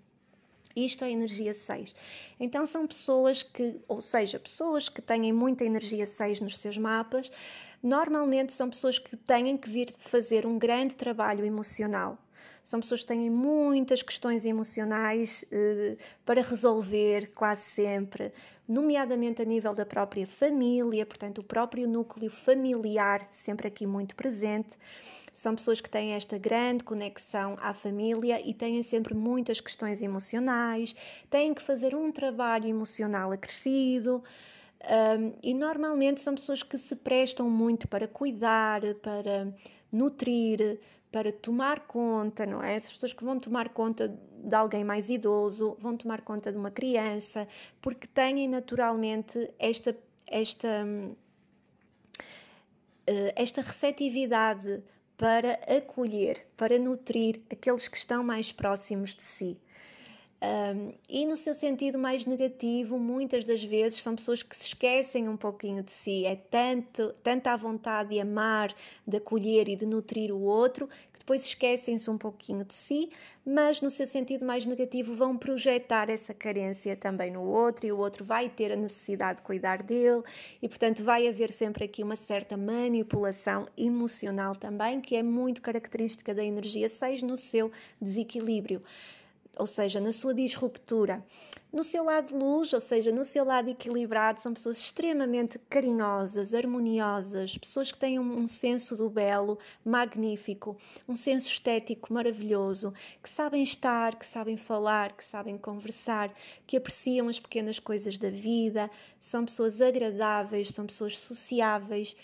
Isto 0.74 1.04
é 1.04 1.10
energia 1.10 1.52
6. 1.52 1.94
Então 2.40 2.66
são 2.66 2.86
pessoas 2.86 3.42
que, 3.42 3.80
ou 3.86 4.00
seja, 4.00 4.38
pessoas 4.38 4.88
que 4.88 5.02
têm 5.02 5.32
muita 5.32 5.64
energia 5.64 6.06
6 6.06 6.40
nos 6.40 6.58
seus 6.58 6.78
mapas, 6.78 7.30
normalmente 7.82 8.52
são 8.52 8.70
pessoas 8.70 8.98
que 8.98 9.16
têm 9.16 9.56
que 9.56 9.68
vir 9.68 9.92
fazer 9.98 10.46
um 10.46 10.58
grande 10.58 10.96
trabalho 10.96 11.44
emocional. 11.44 12.18
São 12.62 12.80
pessoas 12.80 13.02
que 13.02 13.08
têm 13.08 13.28
muitas 13.28 14.02
questões 14.02 14.44
emocionais 14.44 15.44
eh, 15.50 15.96
para 16.24 16.42
resolver, 16.42 17.32
quase 17.34 17.62
sempre, 17.62 18.32
nomeadamente 18.72 19.42
a 19.42 19.44
nível 19.44 19.74
da 19.74 19.84
própria 19.84 20.26
família, 20.26 21.04
portanto, 21.04 21.38
o 21.38 21.44
próprio 21.44 21.86
núcleo 21.86 22.30
familiar 22.30 23.28
sempre 23.30 23.68
aqui 23.68 23.86
muito 23.86 24.16
presente. 24.16 24.78
São 25.34 25.54
pessoas 25.54 25.80
que 25.80 25.88
têm 25.88 26.12
esta 26.12 26.38
grande 26.38 26.84
conexão 26.84 27.56
à 27.60 27.72
família 27.74 28.40
e 28.46 28.54
têm 28.54 28.82
sempre 28.82 29.14
muitas 29.14 29.60
questões 29.60 30.00
emocionais, 30.02 30.94
têm 31.30 31.54
que 31.54 31.62
fazer 31.62 31.94
um 31.94 32.10
trabalho 32.10 32.66
emocional 32.66 33.32
acrescido. 33.32 34.22
Um, 34.84 35.32
e 35.42 35.54
normalmente 35.54 36.20
são 36.20 36.34
pessoas 36.34 36.62
que 36.62 36.76
se 36.76 36.96
prestam 36.96 37.48
muito 37.48 37.86
para 37.86 38.08
cuidar, 38.08 38.82
para 38.96 39.54
nutrir, 39.92 40.80
para 41.12 41.30
tomar 41.30 41.80
conta, 41.80 42.46
não 42.46 42.62
é? 42.62 42.76
As 42.76 42.90
pessoas 42.90 43.12
que 43.12 43.22
vão 43.22 43.38
tomar 43.38 43.68
conta 43.68 44.08
de 44.08 44.56
alguém 44.56 44.82
mais 44.82 45.10
idoso, 45.10 45.76
vão 45.78 45.96
tomar 45.96 46.22
conta 46.22 46.50
de 46.50 46.56
uma 46.56 46.70
criança, 46.70 47.46
porque 47.80 48.06
têm 48.06 48.48
naturalmente 48.48 49.52
esta, 49.58 49.96
esta, 50.26 50.86
eh, 53.06 53.32
esta 53.36 53.60
receptividade 53.60 54.82
para 55.16 55.52
acolher, 55.76 56.46
para 56.56 56.78
nutrir 56.78 57.42
aqueles 57.50 57.86
que 57.86 57.96
estão 57.96 58.24
mais 58.24 58.50
próximos 58.50 59.14
de 59.14 59.22
si. 59.22 59.60
Um, 60.42 60.92
e 61.08 61.24
no 61.24 61.36
seu 61.36 61.54
sentido 61.54 61.96
mais 61.96 62.26
negativo, 62.26 62.98
muitas 62.98 63.44
das 63.44 63.62
vezes 63.62 64.02
são 64.02 64.16
pessoas 64.16 64.42
que 64.42 64.56
se 64.56 64.66
esquecem 64.66 65.28
um 65.28 65.36
pouquinho 65.36 65.84
de 65.84 65.92
si. 65.92 66.26
É 66.26 66.34
tanto, 66.34 67.14
tanta 67.22 67.52
a 67.52 67.56
vontade 67.56 68.08
de 68.08 68.20
amar, 68.20 68.74
de 69.06 69.18
acolher 69.18 69.68
e 69.68 69.76
de 69.76 69.86
nutrir 69.86 70.34
o 70.34 70.40
outro, 70.40 70.88
que 71.12 71.20
depois 71.20 71.44
esquecem-se 71.44 72.10
um 72.10 72.18
pouquinho 72.18 72.64
de 72.64 72.74
si, 72.74 73.08
mas 73.46 73.80
no 73.80 73.88
seu 73.88 74.04
sentido 74.04 74.44
mais 74.44 74.66
negativo 74.66 75.14
vão 75.14 75.38
projetar 75.38 76.10
essa 76.10 76.34
carência 76.34 76.96
também 76.96 77.30
no 77.30 77.44
outro 77.44 77.86
e 77.86 77.92
o 77.92 77.98
outro 77.98 78.24
vai 78.24 78.48
ter 78.48 78.72
a 78.72 78.76
necessidade 78.76 79.38
de 79.38 79.44
cuidar 79.44 79.80
dele 79.80 80.24
e, 80.60 80.68
portanto, 80.68 81.04
vai 81.04 81.28
haver 81.28 81.52
sempre 81.52 81.84
aqui 81.84 82.02
uma 82.02 82.16
certa 82.16 82.56
manipulação 82.56 83.68
emocional 83.78 84.56
também, 84.56 85.00
que 85.00 85.14
é 85.14 85.22
muito 85.22 85.62
característica 85.62 86.34
da 86.34 86.42
energia 86.42 86.88
6 86.88 87.22
no 87.22 87.36
seu 87.36 87.70
desequilíbrio 88.00 88.82
ou 89.56 89.66
seja, 89.66 90.00
na 90.00 90.12
sua 90.12 90.34
disruptura. 90.34 91.24
No 91.72 91.82
seu 91.82 92.04
lado 92.04 92.36
luz, 92.36 92.72
ou 92.74 92.80
seja, 92.80 93.10
no 93.10 93.24
seu 93.24 93.46
lado 93.46 93.70
equilibrado, 93.70 94.42
são 94.42 94.52
pessoas 94.52 94.76
extremamente 94.76 95.58
carinhosas, 95.70 96.52
harmoniosas, 96.52 97.56
pessoas 97.56 97.90
que 97.90 97.98
têm 97.98 98.18
um, 98.18 98.46
senso 98.46 98.94
do 98.94 99.08
belo 99.08 99.58
magnífico, 99.82 100.76
um 101.08 101.16
senso 101.16 101.48
estético 101.48 102.12
maravilhoso, 102.12 102.92
que 103.22 103.30
sabem 103.30 103.62
estar, 103.62 104.16
que 104.16 104.26
sabem 104.26 104.54
falar, 104.54 105.16
que 105.16 105.24
sabem 105.24 105.56
conversar, 105.56 106.34
que 106.66 106.76
apreciam 106.76 107.28
as 107.28 107.40
pequenas 107.40 107.78
coisas 107.78 108.18
da 108.18 108.28
vida, 108.28 108.90
são 109.18 109.46
pessoas 109.46 109.80
agradáveis, 109.80 110.68
são 110.68 110.84
pessoas 110.84 111.16
sociáveis 111.16 112.14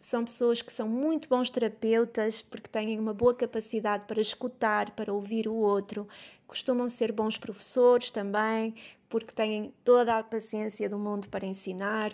são 0.00 0.24
pessoas 0.24 0.62
que 0.62 0.72
são 0.72 0.88
muito 0.88 1.28
bons 1.28 1.50
terapeutas 1.50 2.40
porque 2.40 2.68
têm 2.68 2.98
uma 2.98 3.12
boa 3.12 3.34
capacidade 3.34 4.06
para 4.06 4.20
escutar, 4.20 4.92
para 4.92 5.12
ouvir 5.12 5.46
o 5.46 5.54
outro, 5.54 6.08
costumam 6.50 6.88
ser 6.88 7.12
bons 7.12 7.38
professores 7.38 8.10
também, 8.10 8.74
porque 9.08 9.32
têm 9.32 9.72
toda 9.84 10.18
a 10.18 10.22
paciência 10.22 10.88
do 10.88 10.98
mundo 10.98 11.28
para 11.28 11.46
ensinar, 11.46 12.12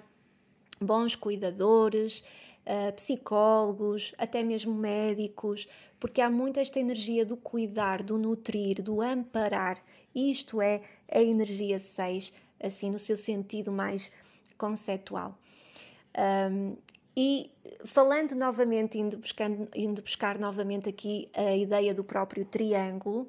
bons 0.79 1.17
cuidadores, 1.17 2.23
uh, 2.67 2.93
psicólogos, 2.93 4.15
até 4.19 4.43
mesmo 4.43 4.75
médicos, 4.75 5.67
porque 5.99 6.21
há 6.21 6.29
muito 6.29 6.61
esta 6.61 6.79
energia 6.79 7.25
do 7.25 7.35
cuidar, 7.35 8.03
do 8.03 8.19
nutrir, 8.19 8.83
do 8.83 9.01
amparar. 9.01 9.83
Isto 10.15 10.61
é 10.61 10.83
a 11.11 11.23
energia 11.23 11.81
6, 11.81 12.31
assim, 12.63 12.91
no 12.91 12.99
seu 12.99 13.17
sentido 13.17 13.73
mais 13.73 14.13
conceptual. 14.59 15.39
Um, 16.53 16.77
e 17.17 17.51
falando 17.87 18.35
novamente, 18.35 18.99
indo, 18.99 19.17
buscando, 19.17 19.67
indo 19.75 20.03
buscar 20.03 20.39
novamente 20.39 20.91
aqui 20.91 21.31
a 21.33 21.57
ideia 21.57 21.95
do 21.95 22.05
próprio 22.05 22.45
triângulo, 22.45 23.27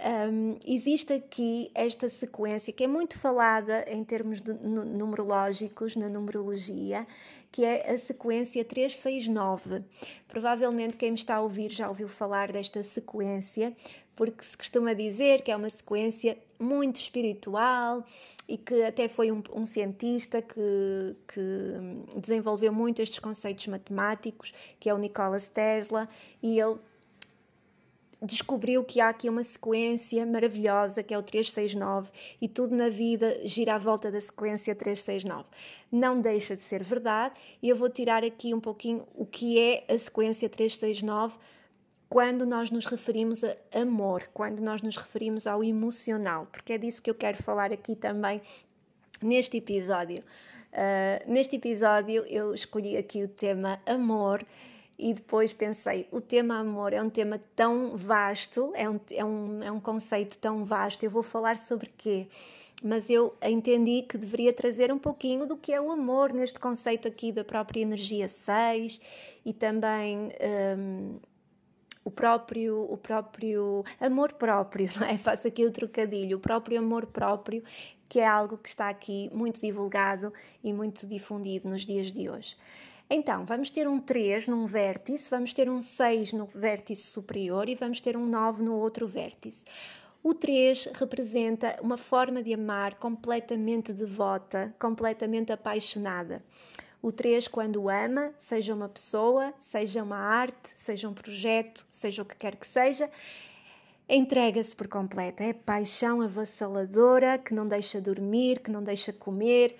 um, 0.00 0.56
existe 0.66 1.12
aqui 1.12 1.70
esta 1.74 2.08
sequência 2.08 2.72
que 2.72 2.82
é 2.82 2.86
muito 2.86 3.18
falada 3.18 3.84
em 3.88 4.02
termos 4.02 4.40
de, 4.40 4.52
numerológicos, 4.52 5.94
na 5.94 6.08
numerologia, 6.08 7.06
que 7.52 7.64
é 7.64 7.92
a 7.92 7.98
sequência 7.98 8.64
369. 8.64 9.84
Provavelmente 10.26 10.96
quem 10.96 11.12
me 11.12 11.16
está 11.16 11.36
a 11.36 11.40
ouvir 11.40 11.70
já 11.70 11.88
ouviu 11.88 12.08
falar 12.08 12.50
desta 12.50 12.82
sequência, 12.82 13.72
porque 14.16 14.44
se 14.44 14.56
costuma 14.56 14.92
dizer 14.92 15.42
que 15.42 15.52
é 15.52 15.56
uma 15.56 15.70
sequência 15.70 16.36
muito 16.58 16.96
espiritual 16.96 18.04
e 18.48 18.58
que 18.58 18.82
até 18.82 19.08
foi 19.08 19.30
um, 19.30 19.42
um 19.52 19.64
cientista 19.64 20.42
que, 20.42 21.16
que 21.28 22.20
desenvolveu 22.20 22.72
muito 22.72 23.00
estes 23.00 23.20
conceitos 23.20 23.68
matemáticos, 23.68 24.52
que 24.80 24.90
é 24.90 24.94
o 24.94 24.98
Nikola 24.98 25.40
Tesla, 25.40 26.08
e 26.42 26.58
ele 26.58 26.78
descobriu 28.24 28.82
que 28.82 29.00
há 29.00 29.08
aqui 29.08 29.28
uma 29.28 29.44
sequência 29.44 30.24
maravilhosa 30.26 31.02
que 31.02 31.12
é 31.12 31.18
o 31.18 31.22
369 31.22 32.10
e 32.40 32.48
tudo 32.48 32.74
na 32.74 32.88
vida 32.88 33.40
gira 33.44 33.74
à 33.74 33.78
volta 33.78 34.10
da 34.10 34.20
sequência 34.20 34.74
369. 34.74 35.44
Não 35.92 36.20
deixa 36.20 36.56
de 36.56 36.62
ser 36.62 36.82
verdade 36.82 37.34
e 37.62 37.68
eu 37.68 37.76
vou 37.76 37.88
tirar 37.88 38.24
aqui 38.24 38.54
um 38.54 38.60
pouquinho 38.60 39.06
o 39.14 39.26
que 39.26 39.58
é 39.58 39.84
a 39.88 39.98
sequência 39.98 40.48
369 40.48 41.36
quando 42.08 42.46
nós 42.46 42.70
nos 42.70 42.86
referimos 42.86 43.42
a 43.42 43.56
amor, 43.72 44.28
quando 44.32 44.60
nós 44.60 44.82
nos 44.82 44.96
referimos 44.96 45.46
ao 45.46 45.64
emocional, 45.64 46.46
porque 46.52 46.74
é 46.74 46.78
disso 46.78 47.02
que 47.02 47.10
eu 47.10 47.14
quero 47.14 47.42
falar 47.42 47.72
aqui 47.72 47.96
também 47.96 48.40
neste 49.20 49.56
episódio. 49.56 50.22
Uh, 50.72 51.32
neste 51.32 51.56
episódio 51.56 52.24
eu 52.26 52.54
escolhi 52.54 52.96
aqui 52.96 53.22
o 53.22 53.28
tema 53.28 53.80
amor 53.86 54.44
e 54.98 55.12
depois 55.12 55.52
pensei, 55.52 56.06
o 56.10 56.20
tema 56.20 56.58
amor 56.58 56.92
é 56.92 57.02
um 57.02 57.10
tema 57.10 57.40
tão 57.56 57.96
vasto, 57.96 58.72
é 58.74 58.88
um, 58.88 59.00
é 59.10 59.24
um, 59.24 59.62
é 59.62 59.72
um 59.72 59.80
conceito 59.80 60.38
tão 60.38 60.64
vasto, 60.64 61.02
eu 61.02 61.10
vou 61.10 61.22
falar 61.22 61.56
sobre 61.56 61.90
quê? 61.96 62.28
Mas 62.82 63.08
eu 63.08 63.34
entendi 63.42 64.02
que 64.02 64.18
deveria 64.18 64.52
trazer 64.52 64.92
um 64.92 64.98
pouquinho 64.98 65.46
do 65.46 65.56
que 65.56 65.72
é 65.72 65.80
o 65.80 65.90
amor 65.90 66.32
neste 66.32 66.60
conceito 66.60 67.08
aqui 67.08 67.32
da 67.32 67.42
própria 67.42 67.80
energia 67.80 68.28
6 68.28 69.00
e 69.44 69.52
também 69.52 70.30
um, 70.78 71.18
o 72.04 72.10
próprio, 72.10 72.86
o 72.90 72.96
próprio 72.96 73.84
amor 73.98 74.34
próprio, 74.34 74.90
não 75.00 75.06
é? 75.06 75.16
Faço 75.16 75.48
aqui 75.48 75.64
o 75.64 75.70
trocadilho, 75.70 76.36
o 76.36 76.40
próprio 76.40 76.78
amor 76.78 77.06
próprio, 77.06 77.64
que 78.08 78.20
é 78.20 78.26
algo 78.26 78.58
que 78.58 78.68
está 78.68 78.88
aqui 78.88 79.30
muito 79.32 79.60
divulgado 79.60 80.32
e 80.62 80.72
muito 80.72 81.06
difundido 81.06 81.68
nos 81.68 81.86
dias 81.86 82.12
de 82.12 82.28
hoje. 82.28 82.56
Então, 83.08 83.44
vamos 83.44 83.70
ter 83.70 83.86
um 83.86 84.00
3 84.00 84.48
num 84.48 84.64
vértice, 84.64 85.30
vamos 85.30 85.52
ter 85.52 85.68
um 85.68 85.80
6 85.80 86.32
no 86.32 86.46
vértice 86.46 87.02
superior 87.02 87.68
e 87.68 87.74
vamos 87.74 88.00
ter 88.00 88.16
um 88.16 88.26
9 88.26 88.62
no 88.62 88.74
outro 88.76 89.06
vértice. 89.06 89.64
O 90.22 90.32
3 90.32 90.86
representa 90.94 91.76
uma 91.82 91.98
forma 91.98 92.42
de 92.42 92.54
amar 92.54 92.94
completamente 92.94 93.92
devota, 93.92 94.74
completamente 94.78 95.52
apaixonada. 95.52 96.42
O 97.02 97.12
3, 97.12 97.46
quando 97.46 97.90
ama, 97.90 98.32
seja 98.38 98.74
uma 98.74 98.88
pessoa, 98.88 99.52
seja 99.58 100.02
uma 100.02 100.16
arte, 100.16 100.70
seja 100.74 101.06
um 101.06 101.12
projeto, 101.12 101.86
seja 101.92 102.22
o 102.22 102.24
que 102.24 102.34
quer 102.34 102.56
que 102.56 102.66
seja, 102.66 103.10
entrega-se 104.08 104.74
por 104.74 104.88
completo. 104.88 105.42
É 105.42 105.52
paixão 105.52 106.22
avassaladora 106.22 107.36
que 107.36 107.52
não 107.52 107.68
deixa 107.68 108.00
dormir, 108.00 108.60
que 108.60 108.70
não 108.70 108.82
deixa 108.82 109.12
comer 109.12 109.76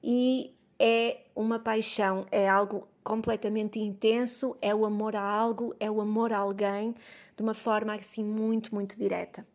e 0.00 0.55
é 0.78 1.18
uma 1.34 1.58
paixão, 1.58 2.26
é 2.30 2.48
algo 2.48 2.86
completamente 3.02 3.78
intenso, 3.78 4.56
é 4.60 4.74
o 4.74 4.84
amor 4.84 5.14
a 5.16 5.22
algo, 5.22 5.74
é 5.78 5.90
o 5.90 6.00
amor 6.00 6.32
a 6.32 6.38
alguém, 6.38 6.94
de 7.36 7.42
uma 7.42 7.54
forma 7.54 7.94
assim 7.94 8.24
muito, 8.24 8.74
muito 8.74 8.98
direta. 8.98 9.46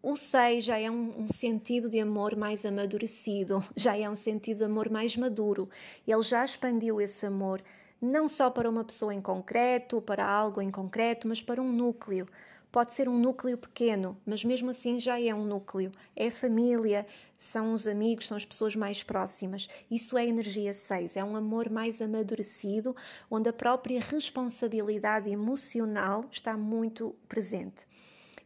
O 0.00 0.16
6 0.16 0.64
já 0.64 0.78
é 0.78 0.90
um, 0.90 1.22
um, 1.22 1.28
sentido 1.28 1.90
de 1.90 1.98
amor 1.98 2.36
mais 2.36 2.64
amadurecido, 2.64 3.64
já 3.76 3.96
é 3.96 4.08
um 4.08 4.14
sentido 4.14 4.58
de 4.58 4.64
amor 4.64 4.88
mais 4.88 5.16
maduro. 5.16 5.68
Ele 6.06 6.22
já 6.22 6.44
expandiu 6.44 7.00
esse 7.00 7.26
amor 7.26 7.62
não 8.00 8.28
só 8.28 8.48
para 8.48 8.70
uma 8.70 8.84
pessoa 8.84 9.12
em 9.12 9.20
concreto, 9.20 10.00
para 10.00 10.24
algo 10.24 10.62
em 10.62 10.70
concreto, 10.70 11.26
mas 11.26 11.42
para 11.42 11.60
um 11.60 11.72
núcleo, 11.72 12.28
Pode 12.70 12.92
ser 12.92 13.08
um 13.08 13.18
núcleo 13.18 13.56
pequeno, 13.56 14.20
mas 14.26 14.44
mesmo 14.44 14.70
assim 14.70 15.00
já 15.00 15.18
é 15.18 15.34
um 15.34 15.44
núcleo. 15.44 15.90
É 16.14 16.28
a 16.28 16.30
família, 16.30 17.06
são 17.38 17.72
os 17.72 17.86
amigos, 17.86 18.26
são 18.26 18.36
as 18.36 18.44
pessoas 18.44 18.76
mais 18.76 19.02
próximas. 19.02 19.68
Isso 19.90 20.18
é 20.18 20.26
energia 20.26 20.74
6, 20.74 21.16
é 21.16 21.24
um 21.24 21.34
amor 21.34 21.70
mais 21.70 22.02
amadurecido, 22.02 22.94
onde 23.30 23.48
a 23.48 23.54
própria 23.54 24.00
responsabilidade 24.00 25.30
emocional 25.30 26.26
está 26.30 26.58
muito 26.58 27.14
presente. 27.26 27.86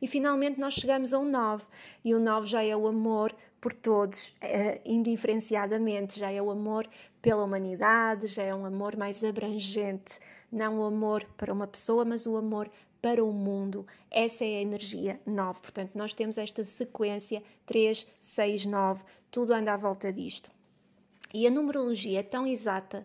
E 0.01 0.07
finalmente 0.07 0.59
nós 0.59 0.75
chegamos 0.75 1.13
ao 1.15 1.25
9, 1.25 1.65
e 2.05 2.15
o 2.15 2.19
9 2.19 2.47
já 2.47 2.63
é 2.63 2.77
o 2.77 2.89
amor 2.89 3.35
por 3.61 3.73
todos, 3.73 4.35
é, 4.41 4.81
indiferenciadamente, 4.85 6.19
já 6.19 6.31
é 6.31 6.43
o 6.43 6.51
amor 6.51 6.89
pela 7.21 7.45
humanidade, 7.45 8.27
já 8.27 8.43
é 8.43 8.53
um 8.53 8.67
amor 8.67 8.97
mais 8.97 9.23
abrangente, 9.23 10.19
não 10.51 10.81
o 10.81 10.85
amor 10.85 11.25
para 11.37 11.53
uma 11.53 11.69
pessoa, 11.69 12.05
mas 12.05 12.27
o 12.27 12.37
amor 12.37 12.69
para 13.03 13.23
o 13.23 13.33
mundo. 13.33 13.85
Essa 14.09 14.45
é 14.45 14.59
a 14.59 14.63
energia 14.63 15.21
9. 15.27 15.61
Portanto, 15.61 15.91
nós 15.97 16.15
temos 16.15 16.39
esta 16.39 16.65
sequência 16.65 17.43
3, 17.67 18.07
6, 18.21 18.67
9, 18.67 19.05
tudo 19.29 19.53
anda 19.53 19.75
à 19.75 19.77
volta 19.77 20.13
disto. 20.13 20.49
E 21.35 21.47
a 21.47 21.51
numerologia 21.51 22.21
é 22.21 22.23
tão 22.23 22.47
exata, 22.47 23.05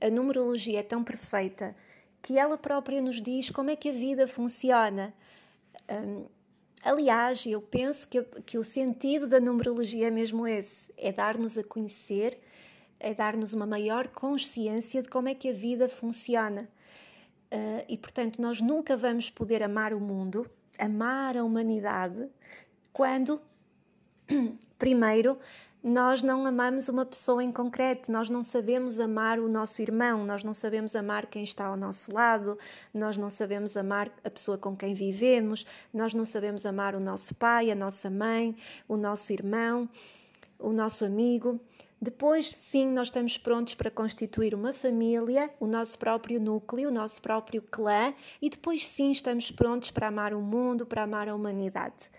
a 0.00 0.08
numerologia 0.08 0.78
é 0.78 0.82
tão 0.82 1.02
perfeita, 1.02 1.74
que 2.22 2.38
ela 2.38 2.56
própria 2.56 3.00
nos 3.00 3.20
diz 3.20 3.50
como 3.50 3.70
é 3.70 3.76
que 3.76 3.88
a 3.88 3.92
vida 3.92 4.28
funciona. 4.28 5.12
Um, 5.90 6.26
aliás, 6.84 7.44
eu 7.44 7.60
penso 7.60 8.06
que, 8.06 8.22
que 8.46 8.58
o 8.58 8.62
sentido 8.62 9.26
da 9.26 9.40
numerologia 9.40 10.06
é 10.06 10.10
mesmo 10.10 10.46
esse: 10.46 10.92
é 10.96 11.10
dar-nos 11.10 11.58
a 11.58 11.64
conhecer, 11.64 12.38
é 13.00 13.12
dar-nos 13.12 13.54
uma 13.54 13.66
maior 13.66 14.06
consciência 14.08 15.02
de 15.02 15.08
como 15.08 15.28
é 15.28 15.34
que 15.34 15.48
a 15.48 15.52
vida 15.52 15.88
funciona. 15.88 16.68
Uh, 17.52 17.84
e 17.86 17.98
portanto, 17.98 18.40
nós 18.40 18.62
nunca 18.62 18.96
vamos 18.96 19.28
poder 19.28 19.62
amar 19.62 19.92
o 19.92 20.00
mundo, 20.00 20.50
amar 20.78 21.36
a 21.36 21.44
humanidade, 21.44 22.26
quando, 22.94 23.38
primeiro, 24.78 25.38
nós 25.84 26.22
não 26.22 26.46
amamos 26.46 26.88
uma 26.88 27.04
pessoa 27.04 27.44
em 27.44 27.52
concreto, 27.52 28.10
nós 28.10 28.30
não 28.30 28.42
sabemos 28.42 28.98
amar 28.98 29.38
o 29.38 29.48
nosso 29.48 29.82
irmão, 29.82 30.24
nós 30.24 30.42
não 30.42 30.54
sabemos 30.54 30.96
amar 30.96 31.26
quem 31.26 31.42
está 31.42 31.66
ao 31.66 31.76
nosso 31.76 32.14
lado, 32.14 32.56
nós 32.94 33.18
não 33.18 33.28
sabemos 33.28 33.76
amar 33.76 34.10
a 34.24 34.30
pessoa 34.30 34.56
com 34.56 34.74
quem 34.74 34.94
vivemos, 34.94 35.66
nós 35.92 36.14
não 36.14 36.24
sabemos 36.24 36.64
amar 36.64 36.94
o 36.94 37.00
nosso 37.00 37.34
pai, 37.34 37.70
a 37.70 37.74
nossa 37.74 38.08
mãe, 38.08 38.56
o 38.88 38.96
nosso 38.96 39.30
irmão, 39.30 39.86
o 40.58 40.72
nosso 40.72 41.04
amigo. 41.04 41.60
Depois, 42.02 42.50
sim, 42.50 42.88
nós 42.88 43.06
estamos 43.06 43.38
prontos 43.38 43.76
para 43.76 43.88
constituir 43.88 44.56
uma 44.56 44.72
família, 44.72 45.48
o 45.60 45.68
nosso 45.68 45.96
próprio 45.96 46.40
núcleo, 46.40 46.88
o 46.88 46.92
nosso 46.92 47.22
próprio 47.22 47.62
clã, 47.62 48.12
e 48.40 48.50
depois, 48.50 48.84
sim, 48.84 49.12
estamos 49.12 49.52
prontos 49.52 49.92
para 49.92 50.08
amar 50.08 50.34
o 50.34 50.40
mundo, 50.40 50.84
para 50.84 51.04
amar 51.04 51.28
a 51.28 51.34
humanidade. 51.34 52.10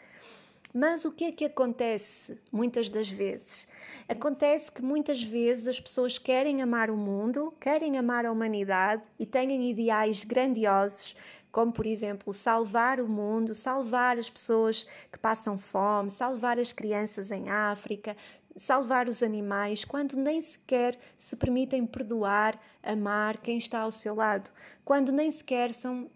Mas 0.73 1.03
o 1.03 1.11
que 1.11 1.25
é 1.25 1.33
que 1.33 1.43
acontece 1.43 2.39
muitas 2.49 2.87
das 2.87 3.09
vezes? 3.09 3.67
Acontece 4.07 4.71
que 4.71 4.81
muitas 4.81 5.21
vezes 5.21 5.67
as 5.67 5.81
pessoas 5.81 6.17
querem 6.17 6.61
amar 6.61 6.89
o 6.89 6.95
mundo, 6.95 7.53
querem 7.59 7.97
amar 7.97 8.25
a 8.25 8.31
humanidade 8.31 9.03
e 9.19 9.25
têm 9.25 9.69
ideais 9.69 10.23
grandiosos, 10.23 11.13
como 11.53 11.71
por 11.71 11.85
exemplo 11.85 12.33
salvar 12.33 12.99
o 12.99 13.07
mundo, 13.07 13.53
salvar 13.53 14.17
as 14.17 14.27
pessoas 14.27 14.87
que 15.11 15.19
passam 15.19 15.55
fome, 15.55 16.09
salvar 16.09 16.57
as 16.57 16.73
crianças 16.73 17.29
em 17.29 17.47
África, 17.47 18.17
salvar 18.55 19.07
os 19.07 19.23
animais, 19.23 19.83
quando 19.83 20.15
nem 20.15 20.41
sequer 20.41 20.97
se 21.17 21.35
permitem 21.35 21.85
perdoar, 21.85 22.59
amar 22.81 23.37
quem 23.37 23.57
está 23.57 23.81
ao 23.81 23.91
seu 23.91 24.15
lado, 24.15 24.51
quando 24.85 25.11
nem 25.11 25.31
sequer 25.31 25.73
são 25.73 26.09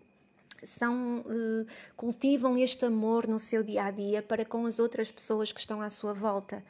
são, 0.63 1.19
uh, 1.19 1.67
cultivam 1.95 2.57
este 2.57 2.83
amor 2.85 3.27
no 3.27 3.39
seu 3.39 3.61
dia 3.61 3.85
a 3.85 3.91
dia 3.91 4.23
para 4.23 4.43
com 4.43 4.65
as 4.65 4.79
outras 4.79 5.11
pessoas 5.11 5.51
que 5.51 5.59
estão 5.59 5.81
à 5.81 5.89
sua 5.89 6.13
volta. 6.13 6.63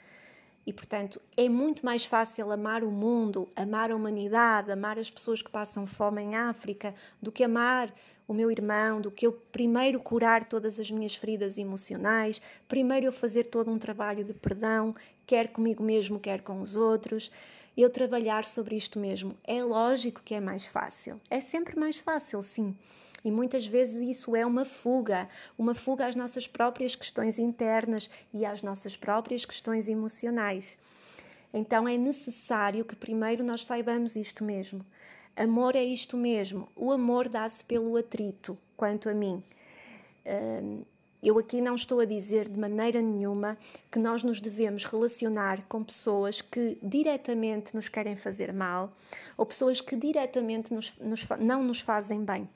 E, 0.66 0.74
portanto, 0.74 1.22
é 1.38 1.48
muito 1.48 1.86
mais 1.86 2.04
fácil 2.04 2.52
amar 2.52 2.84
o 2.84 2.92
mundo, 2.92 3.50
amar 3.56 3.90
a 3.90 3.96
humanidade, 3.96 4.70
amar 4.70 5.00
as 5.00 5.10
pessoas 5.10 5.42
que 5.42 5.50
passam 5.50 5.88
fome 5.88 6.22
em 6.22 6.36
África, 6.36 6.94
do 7.22 7.32
que 7.32 7.46
amar 7.46 7.94
o 8.28 8.34
meu 8.34 8.52
irmão, 8.52 9.00
do 9.00 9.10
que 9.10 9.26
eu 9.26 9.32
primeiro 9.32 10.00
curar 10.00 10.44
todas 10.44 10.80
as 10.80 10.92
minhas 10.92 11.16
feridas 11.16 11.58
emocionais, 11.58 12.42
primeiro 12.68 13.06
eu 13.06 13.12
fazer 13.12 13.46
todo 13.46 13.72
um 13.72 13.80
trabalho 13.80 14.24
de 14.24 14.34
perdão, 14.34 14.94
quer 15.26 15.48
comigo 15.48 15.82
mesmo, 15.82 16.20
quer 16.20 16.42
com 16.42 16.60
os 16.60 16.76
outros. 16.76 17.32
Eu 17.76 17.90
trabalhar 17.90 18.44
sobre 18.44 18.76
isto 18.76 19.00
mesmo. 19.00 19.38
É 19.44 19.64
lógico 19.64 20.22
que 20.26 20.34
é 20.34 20.40
mais 20.40 20.66
fácil. 20.66 21.22
É 21.30 21.40
sempre 21.40 21.80
mais 21.80 21.98
fácil, 21.98 22.42
sim. 22.42 22.76
E 23.24 23.32
muitas 23.32 23.66
vezes 23.66 24.02
isso 24.02 24.36
é 24.36 24.46
uma 24.46 24.66
fuga, 24.66 25.30
uma 25.58 25.74
fuga 25.74 26.08
às 26.08 26.16
nossas 26.16 26.48
próprias 26.48 26.96
questões 26.96 27.38
internas 27.38 28.10
e 28.34 28.46
às 28.46 28.62
nossas 28.62 28.96
próprias 28.96 29.46
questões 29.46 29.88
emocionais. 29.88 30.78
Então 31.54 31.88
é 31.88 31.98
necessário 31.98 32.86
que 32.86 32.96
primeiro 32.96 33.44
nós 33.44 33.66
saibamos 33.66 34.16
isto 34.16 34.44
mesmo. 34.44 34.86
Amor 35.38 35.76
é 35.76 35.84
isto 35.84 36.18
mesmo. 36.18 36.68
O 36.76 36.92
amor 36.92 37.30
dá-se 37.30 37.64
pelo 37.64 37.96
atrito, 37.96 38.58
quanto 38.76 39.08
a 39.08 39.14
mim. 39.14 39.44
Eu 41.22 41.38
aqui 41.38 41.62
não 41.62 41.76
estou 41.76 42.00
a 42.00 42.06
dizer 42.06 42.50
de 42.50 42.60
maneira 42.60 43.04
nenhuma 43.04 43.56
que 43.92 44.00
nós 44.00 44.24
nos 44.24 44.42
devemos 44.42 44.84
relacionar 44.84 45.62
com 45.70 45.84
pessoas 45.84 46.42
que 46.42 46.80
diretamente 46.82 47.76
nos 47.76 47.88
querem 47.88 48.16
fazer 48.16 48.52
mal 48.52 48.92
ou 49.38 49.46
pessoas 49.46 49.80
que 49.80 49.96
diretamente 49.96 50.74
nos, 50.74 50.92
nos, 50.98 51.28
não 51.40 51.64
nos 51.64 51.82
fazem 51.82 52.26
bem. 52.26 52.50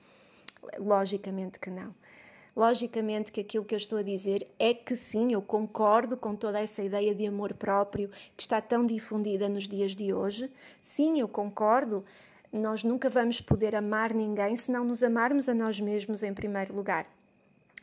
Logicamente 0.79 1.59
que 1.59 1.69
não. 1.69 1.93
Logicamente 2.55 3.31
que 3.31 3.41
aquilo 3.41 3.63
que 3.63 3.75
eu 3.75 3.77
estou 3.77 3.99
a 3.99 4.03
dizer 4.03 4.47
é 4.57 4.73
que 4.73 4.95
sim, 4.95 5.33
eu 5.33 5.41
concordo 5.43 6.17
com 6.17 6.35
toda 6.35 6.59
essa 6.59 6.81
ideia 6.81 7.13
de 7.13 7.27
amor 7.27 7.53
próprio 7.53 8.09
que 8.35 8.41
está 8.41 8.59
tão 8.59 8.87
difundida 8.87 9.47
nos 9.47 9.67
dias 9.67 9.95
de 9.95 10.11
hoje. 10.11 10.49
Sim, 10.81 11.19
eu 11.19 11.27
concordo. 11.27 12.03
Nós 12.51 12.83
nunca 12.83 13.09
vamos 13.09 13.39
poder 13.39 13.75
amar 13.75 14.13
ninguém 14.13 14.57
se 14.57 14.69
não 14.69 14.83
nos 14.83 15.01
amarmos 15.01 15.47
a 15.47 15.53
nós 15.53 15.79
mesmos 15.79 16.21
em 16.21 16.33
primeiro 16.33 16.75
lugar. 16.75 17.05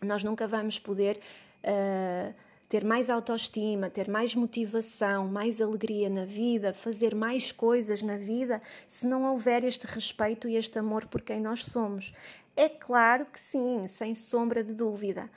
Nós 0.02 0.22
nunca 0.22 0.46
vamos 0.46 0.78
poder 0.78 1.18
uh, 1.64 2.35
ter 2.68 2.85
mais 2.85 3.09
autoestima, 3.09 3.88
ter 3.88 4.09
mais 4.09 4.35
motivação, 4.35 5.26
mais 5.26 5.61
alegria 5.61 6.11
na 6.11 6.26
vida, 6.26 6.74
fazer 6.74 7.14
mais 7.14 7.50
coisas 7.50 8.02
na 8.02 8.18
vida, 8.18 8.61
se 8.87 9.07
não 9.07 9.24
houver 9.24 9.64
este 9.64 9.87
respeito 9.87 10.46
e 10.46 10.57
este 10.57 10.78
amor 10.78 11.07
por 11.07 11.22
quem 11.22 11.40
nós 11.40 11.64
somos. 11.64 12.12
É 12.54 12.68
claro 12.68 13.24
que 13.24 13.40
sim, 13.40 13.87
sem 13.88 14.14
sombra 14.14 14.62
de 14.62 14.74
dúvida. 14.74 15.31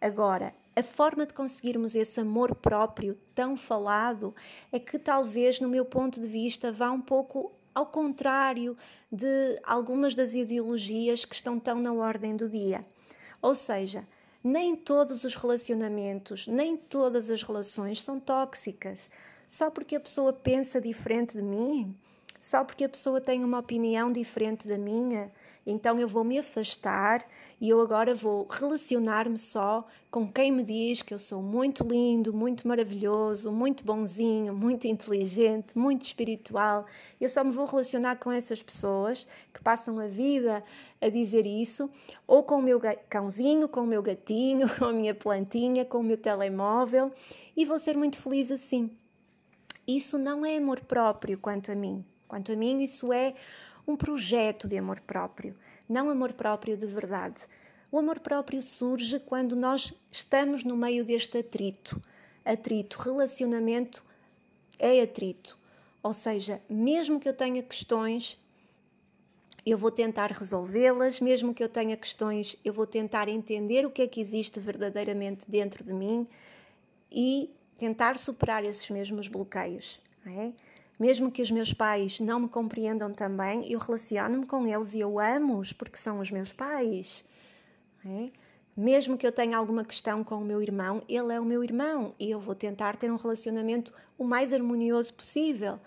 Agora, 0.00 0.54
a 0.74 0.82
forma 0.82 1.26
de 1.26 1.34
conseguirmos 1.34 1.94
esse 1.94 2.20
amor 2.20 2.54
próprio 2.54 3.18
tão 3.34 3.56
falado 3.56 4.34
é 4.72 4.78
que 4.78 4.98
talvez, 4.98 5.60
no 5.60 5.68
meu 5.68 5.84
ponto 5.84 6.20
de 6.20 6.26
vista, 6.26 6.72
vá 6.72 6.90
um 6.90 7.00
pouco 7.00 7.52
ao 7.78 7.86
contrário 7.86 8.76
de 9.10 9.60
algumas 9.62 10.12
das 10.12 10.34
ideologias 10.34 11.24
que 11.24 11.34
estão 11.36 11.60
tão 11.60 11.80
na 11.80 11.92
ordem 11.92 12.36
do 12.36 12.48
dia. 12.48 12.84
Ou 13.40 13.54
seja, 13.54 14.04
nem 14.42 14.74
todos 14.74 15.22
os 15.22 15.36
relacionamentos, 15.36 16.48
nem 16.48 16.76
todas 16.76 17.30
as 17.30 17.40
relações 17.40 18.02
são 18.02 18.18
tóxicas. 18.18 19.08
Só 19.46 19.70
porque 19.70 19.94
a 19.94 20.00
pessoa 20.00 20.32
pensa 20.32 20.80
diferente 20.80 21.36
de 21.36 21.42
mim, 21.42 21.96
só 22.40 22.64
porque 22.64 22.82
a 22.82 22.88
pessoa 22.88 23.20
tem 23.20 23.44
uma 23.44 23.60
opinião 23.60 24.10
diferente 24.10 24.66
da 24.66 24.76
minha, 24.76 25.30
então 25.70 26.00
eu 26.00 26.08
vou 26.08 26.24
me 26.24 26.38
afastar 26.38 27.22
e 27.60 27.68
eu 27.68 27.78
agora 27.82 28.14
vou 28.14 28.48
relacionar-me 28.50 29.36
só 29.36 29.86
com 30.10 30.26
quem 30.26 30.50
me 30.50 30.64
diz 30.64 31.02
que 31.02 31.12
eu 31.12 31.18
sou 31.18 31.42
muito 31.42 31.84
lindo, 31.84 32.32
muito 32.32 32.66
maravilhoso, 32.66 33.52
muito 33.52 33.84
bonzinho, 33.84 34.54
muito 34.54 34.86
inteligente, 34.86 35.76
muito 35.76 36.06
espiritual. 36.06 36.86
Eu 37.20 37.28
só 37.28 37.44
me 37.44 37.52
vou 37.52 37.66
relacionar 37.66 38.16
com 38.16 38.32
essas 38.32 38.62
pessoas 38.62 39.28
que 39.52 39.62
passam 39.62 39.98
a 39.98 40.06
vida 40.06 40.64
a 41.02 41.10
dizer 41.10 41.44
isso, 41.44 41.90
ou 42.26 42.42
com 42.42 42.54
o 42.54 42.62
meu 42.62 42.80
cãozinho, 43.10 43.68
com 43.68 43.80
o 43.80 43.86
meu 43.86 44.02
gatinho, 44.02 44.70
com 44.78 44.86
a 44.86 44.92
minha 44.92 45.14
plantinha, 45.14 45.84
com 45.84 45.98
o 45.98 46.02
meu 46.02 46.16
telemóvel, 46.16 47.12
e 47.54 47.66
vou 47.66 47.78
ser 47.78 47.94
muito 47.94 48.16
feliz 48.16 48.50
assim. 48.50 48.90
Isso 49.86 50.16
não 50.16 50.46
é 50.46 50.56
amor 50.56 50.80
próprio 50.80 51.36
quanto 51.36 51.70
a 51.70 51.74
mim. 51.74 52.02
Quanto 52.26 52.52
a 52.52 52.56
mim, 52.56 52.82
isso 52.82 53.12
é 53.12 53.34
um 53.88 53.96
projeto 53.96 54.68
de 54.68 54.76
amor 54.76 55.00
próprio, 55.00 55.56
não 55.88 56.10
amor 56.10 56.34
próprio 56.34 56.76
de 56.76 56.86
verdade. 56.86 57.40
O 57.90 57.98
amor 57.98 58.20
próprio 58.20 58.60
surge 58.60 59.18
quando 59.18 59.56
nós 59.56 59.94
estamos 60.12 60.62
no 60.62 60.76
meio 60.76 61.02
deste 61.06 61.38
atrito. 61.38 62.00
Atrito, 62.44 62.98
relacionamento 63.00 64.04
é 64.78 65.00
atrito. 65.00 65.58
Ou 66.02 66.12
seja, 66.12 66.60
mesmo 66.68 67.18
que 67.18 67.26
eu 67.26 67.32
tenha 67.32 67.62
questões, 67.62 68.38
eu 69.64 69.78
vou 69.78 69.90
tentar 69.90 70.30
resolvê-las, 70.30 71.18
mesmo 71.18 71.54
que 71.54 71.64
eu 71.64 71.68
tenha 71.68 71.96
questões, 71.96 72.56
eu 72.62 72.74
vou 72.74 72.86
tentar 72.86 73.26
entender 73.26 73.86
o 73.86 73.90
que 73.90 74.02
é 74.02 74.06
que 74.06 74.20
existe 74.20 74.60
verdadeiramente 74.60 75.44
dentro 75.48 75.82
de 75.82 75.94
mim 75.94 76.26
e 77.10 77.50
tentar 77.78 78.18
superar 78.18 78.64
esses 78.64 78.88
mesmos 78.90 79.28
bloqueios. 79.28 79.98
É? 80.26 80.52
Mesmo 80.98 81.30
que 81.30 81.42
os 81.42 81.50
meus 81.50 81.72
pais 81.72 82.18
não 82.18 82.40
me 82.40 82.48
compreendam 82.48 83.12
também, 83.12 83.70
eu 83.70 83.78
relaciono-me 83.78 84.46
com 84.46 84.66
eles 84.66 84.94
e 84.94 85.00
eu 85.00 85.20
amo-os 85.20 85.72
porque 85.72 85.96
são 85.96 86.18
os 86.18 86.30
meus 86.30 86.52
pais. 86.52 87.24
É? 88.04 88.30
Mesmo 88.76 89.16
que 89.16 89.26
eu 89.26 89.32
tenha 89.32 89.56
alguma 89.56 89.84
questão 89.84 90.22
com 90.24 90.36
o 90.36 90.44
meu 90.44 90.62
irmão, 90.62 91.02
ele 91.08 91.32
é 91.32 91.40
o 91.40 91.44
meu 91.44 91.62
irmão 91.62 92.14
e 92.18 92.30
eu 92.30 92.40
vou 92.40 92.54
tentar 92.54 92.96
ter 92.96 93.10
um 93.10 93.16
relacionamento 93.16 93.92
o 94.16 94.24
mais 94.24 94.52
harmonioso 94.52 95.14
possível 95.14 95.78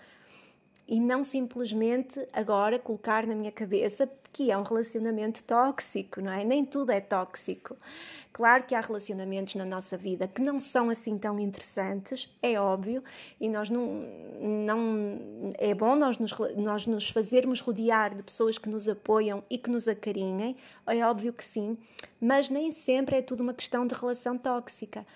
e 0.92 1.00
não 1.00 1.24
simplesmente 1.24 2.20
agora 2.34 2.78
colocar 2.78 3.26
na 3.26 3.34
minha 3.34 3.50
cabeça 3.50 4.06
que 4.30 4.50
é 4.50 4.58
um 4.58 4.62
relacionamento 4.62 5.42
tóxico, 5.42 6.20
não 6.20 6.30
é? 6.30 6.44
Nem 6.44 6.66
tudo 6.66 6.92
é 6.92 7.00
tóxico. 7.00 7.78
Claro 8.30 8.64
que 8.64 8.74
há 8.74 8.80
relacionamentos 8.82 9.54
na 9.54 9.64
nossa 9.64 9.96
vida 9.96 10.28
que 10.28 10.42
não 10.42 10.60
são 10.60 10.90
assim 10.90 11.16
tão 11.16 11.40
interessantes, 11.40 12.30
é 12.42 12.60
óbvio, 12.60 13.02
e 13.40 13.48
nós 13.48 13.70
não, 13.70 14.04
não 14.38 15.52
é 15.56 15.72
bom 15.72 15.96
nós 15.96 16.18
nos, 16.18 16.34
nós 16.56 16.86
nos 16.86 17.08
fazermos 17.08 17.60
rodear 17.60 18.14
de 18.14 18.22
pessoas 18.22 18.58
que 18.58 18.68
nos 18.68 18.86
apoiam 18.86 19.42
e 19.48 19.56
que 19.56 19.70
nos 19.70 19.88
acarinhem, 19.88 20.54
é 20.86 21.06
óbvio 21.06 21.32
que 21.32 21.44
sim, 21.44 21.78
mas 22.20 22.50
nem 22.50 22.70
sempre 22.70 23.16
é 23.16 23.22
tudo 23.22 23.40
uma 23.40 23.54
questão 23.54 23.86
de 23.86 23.94
relação 23.94 24.36
tóxica 24.36 25.06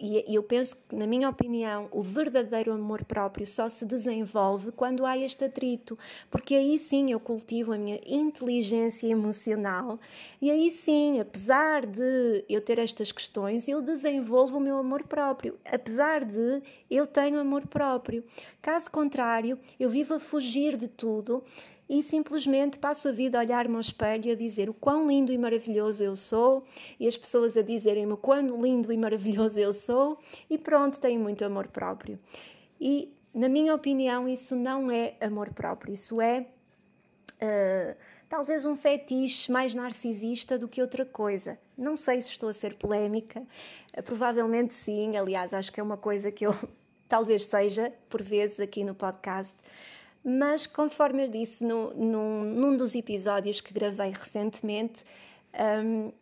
e 0.00 0.34
eu 0.34 0.42
penso 0.42 0.76
que, 0.76 0.96
na 0.96 1.06
minha 1.06 1.28
opinião, 1.28 1.88
o 1.92 2.02
verdadeiro 2.02 2.72
amor 2.72 3.04
próprio 3.04 3.46
só 3.46 3.68
se 3.68 3.84
desenvolve 3.84 4.72
quando 4.72 5.04
há 5.04 5.18
este 5.18 5.44
atrito, 5.44 5.98
porque 6.30 6.54
aí 6.54 6.78
sim 6.78 7.12
eu 7.12 7.20
cultivo 7.20 7.74
a 7.74 7.78
minha 7.78 8.00
inteligência 8.06 9.06
emocional 9.06 10.00
e 10.40 10.50
aí 10.50 10.70
sim, 10.70 11.20
apesar 11.20 11.84
de 11.84 12.44
eu 12.48 12.62
ter 12.62 12.78
estas 12.78 13.12
questões, 13.12 13.68
eu 13.68 13.82
desenvolvo 13.82 14.56
o 14.56 14.60
meu 14.60 14.78
amor 14.78 15.02
próprio, 15.02 15.58
apesar 15.64 16.24
de 16.24 16.62
eu 16.90 17.06
tenho 17.06 17.38
amor 17.38 17.66
próprio. 17.66 18.24
Caso 18.62 18.90
contrário, 18.90 19.58
eu 19.78 19.90
vivo 19.90 20.14
a 20.14 20.20
fugir 20.20 20.76
de 20.76 20.88
tudo 20.88 21.44
e 21.90 22.04
simplesmente 22.04 22.78
passo 22.78 23.08
a 23.08 23.10
vida 23.10 23.36
a 23.36 23.40
olhar-me 23.40 23.74
ao 23.74 23.80
espelho 23.80 24.26
e 24.26 24.30
a 24.30 24.36
dizer 24.36 24.70
o 24.70 24.74
quão 24.74 25.08
lindo 25.08 25.32
e 25.32 25.36
maravilhoso 25.36 26.04
eu 26.04 26.14
sou, 26.14 26.64
e 27.00 27.08
as 27.08 27.16
pessoas 27.16 27.56
a 27.56 27.62
dizerem-me 27.62 28.12
o 28.12 28.16
quão 28.16 28.62
lindo 28.62 28.92
e 28.92 28.96
maravilhoso 28.96 29.58
eu 29.58 29.72
sou, 29.72 30.16
e 30.48 30.56
pronto, 30.56 31.00
tenho 31.00 31.20
muito 31.20 31.44
amor 31.44 31.66
próprio. 31.66 32.16
E, 32.80 33.12
na 33.34 33.48
minha 33.48 33.74
opinião, 33.74 34.28
isso 34.28 34.54
não 34.54 34.88
é 34.88 35.16
amor 35.20 35.52
próprio, 35.52 35.92
isso 35.92 36.20
é. 36.20 36.46
Uh, 37.42 37.96
talvez 38.28 38.64
um 38.64 38.76
fetiche 38.76 39.50
mais 39.50 39.74
narcisista 39.74 40.56
do 40.56 40.68
que 40.68 40.80
outra 40.80 41.04
coisa. 41.04 41.58
Não 41.76 41.96
sei 41.96 42.22
se 42.22 42.30
estou 42.30 42.50
a 42.50 42.52
ser 42.52 42.74
polémica, 42.74 43.40
uh, 43.40 44.02
provavelmente 44.04 44.74
sim, 44.74 45.16
aliás, 45.16 45.52
acho 45.52 45.72
que 45.72 45.80
é 45.80 45.82
uma 45.82 45.96
coisa 45.96 46.30
que 46.30 46.46
eu 46.46 46.54
talvez 47.08 47.46
seja, 47.46 47.92
por 48.08 48.22
vezes, 48.22 48.60
aqui 48.60 48.84
no 48.84 48.94
podcast. 48.94 49.56
Mas, 50.24 50.66
conforme 50.66 51.24
eu 51.24 51.28
disse 51.28 51.64
no, 51.64 51.94
num, 51.94 52.44
num 52.44 52.76
dos 52.76 52.94
episódios 52.94 53.60
que 53.60 53.72
gravei 53.72 54.10
recentemente, 54.10 55.02
um, 55.84 56.12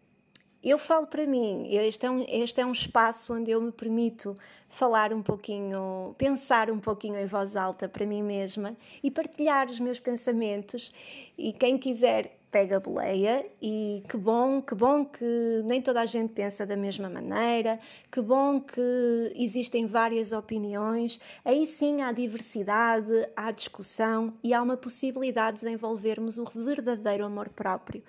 eu 0.63 0.79
falo 0.79 1.07
para 1.07 1.27
mim, 1.27 1.69
este 1.71 2.07
é, 2.07 2.11
um, 2.11 2.25
este 2.29 2.61
é 2.61 2.67
um 2.67 2.73
espaço 2.73 3.35
onde 3.35 3.51
eu 3.51 3.61
me 3.61 3.73
permito 3.73 4.37
falar 4.69 5.13
um 5.13 5.23
pouquinho, 5.23 6.15
pensar 6.19 6.71
um 6.71 6.79
pouquinho 6.79 7.19
em 7.19 7.27
voz 7.27 7.57
alta 7.57 7.89
para 7.89 8.05
mim 8.05 8.23
mesma 8.23 8.77
e 9.03 9.11
partilhar 9.11 9.69
os 9.69 9.81
meus 9.81 9.99
pensamentos. 9.99 10.93
E 11.37 11.53
quem 11.53 11.79
quiser 11.79 12.38
pega 12.51 12.81
boleia 12.81 13.45
e 13.61 14.03
que 14.09 14.17
bom, 14.17 14.63
que 14.63 14.75
bom 14.75 15.05
que 15.05 15.63
nem 15.65 15.83
toda 15.83 16.01
a 16.01 16.07
gente 16.07 16.33
pensa 16.33 16.65
da 16.65 16.77
mesma 16.77 17.09
maneira, 17.09 17.79
que 18.11 18.21
bom 18.21 18.61
que 18.61 19.33
existem 19.37 19.87
várias 19.87 20.33
opiniões, 20.33 21.21
aí 21.45 21.67
sim 21.67 22.03
há 22.03 22.11
diversidade, 22.13 23.29
há 23.37 23.51
discussão 23.51 24.35
e 24.43 24.55
há 24.55 24.63
uma 24.63 24.77
possibilidade 24.77 25.59
de 25.59 25.65
desenvolvermos 25.65 26.39
o 26.39 26.45
verdadeiro 26.45 27.25
amor 27.25 27.49
próprio. 27.51 28.03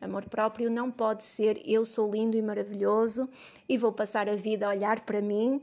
Amor 0.00 0.28
próprio 0.28 0.70
não 0.70 0.90
pode 0.90 1.24
ser 1.24 1.62
eu 1.64 1.86
sou 1.86 2.10
lindo 2.12 2.36
e 2.36 2.42
maravilhoso 2.42 3.28
e 3.68 3.78
vou 3.78 3.92
passar 3.92 4.28
a 4.28 4.34
vida 4.34 4.66
a 4.66 4.70
olhar 4.70 5.00
para 5.00 5.20
mim 5.20 5.62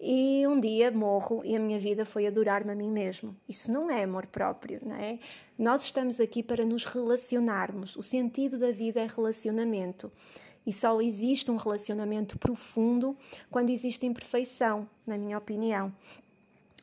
e 0.00 0.46
um 0.46 0.58
dia 0.58 0.90
morro 0.90 1.42
e 1.44 1.54
a 1.54 1.60
minha 1.60 1.78
vida 1.78 2.06
foi 2.06 2.26
adorar-me 2.26 2.72
a 2.72 2.74
mim 2.74 2.90
mesmo. 2.90 3.36
Isso 3.46 3.70
não 3.70 3.90
é 3.90 4.02
amor 4.02 4.26
próprio, 4.26 4.80
não 4.82 4.96
é? 4.96 5.18
Nós 5.58 5.84
estamos 5.84 6.18
aqui 6.18 6.42
para 6.42 6.64
nos 6.64 6.86
relacionarmos. 6.86 7.96
O 7.96 8.02
sentido 8.02 8.58
da 8.58 8.70
vida 8.70 9.00
é 9.00 9.06
relacionamento. 9.06 10.10
E 10.66 10.72
só 10.72 11.00
existe 11.02 11.50
um 11.50 11.56
relacionamento 11.56 12.38
profundo 12.38 13.14
quando 13.50 13.68
existe 13.68 14.06
imperfeição, 14.06 14.88
na 15.06 15.18
minha 15.18 15.36
opinião. 15.36 15.92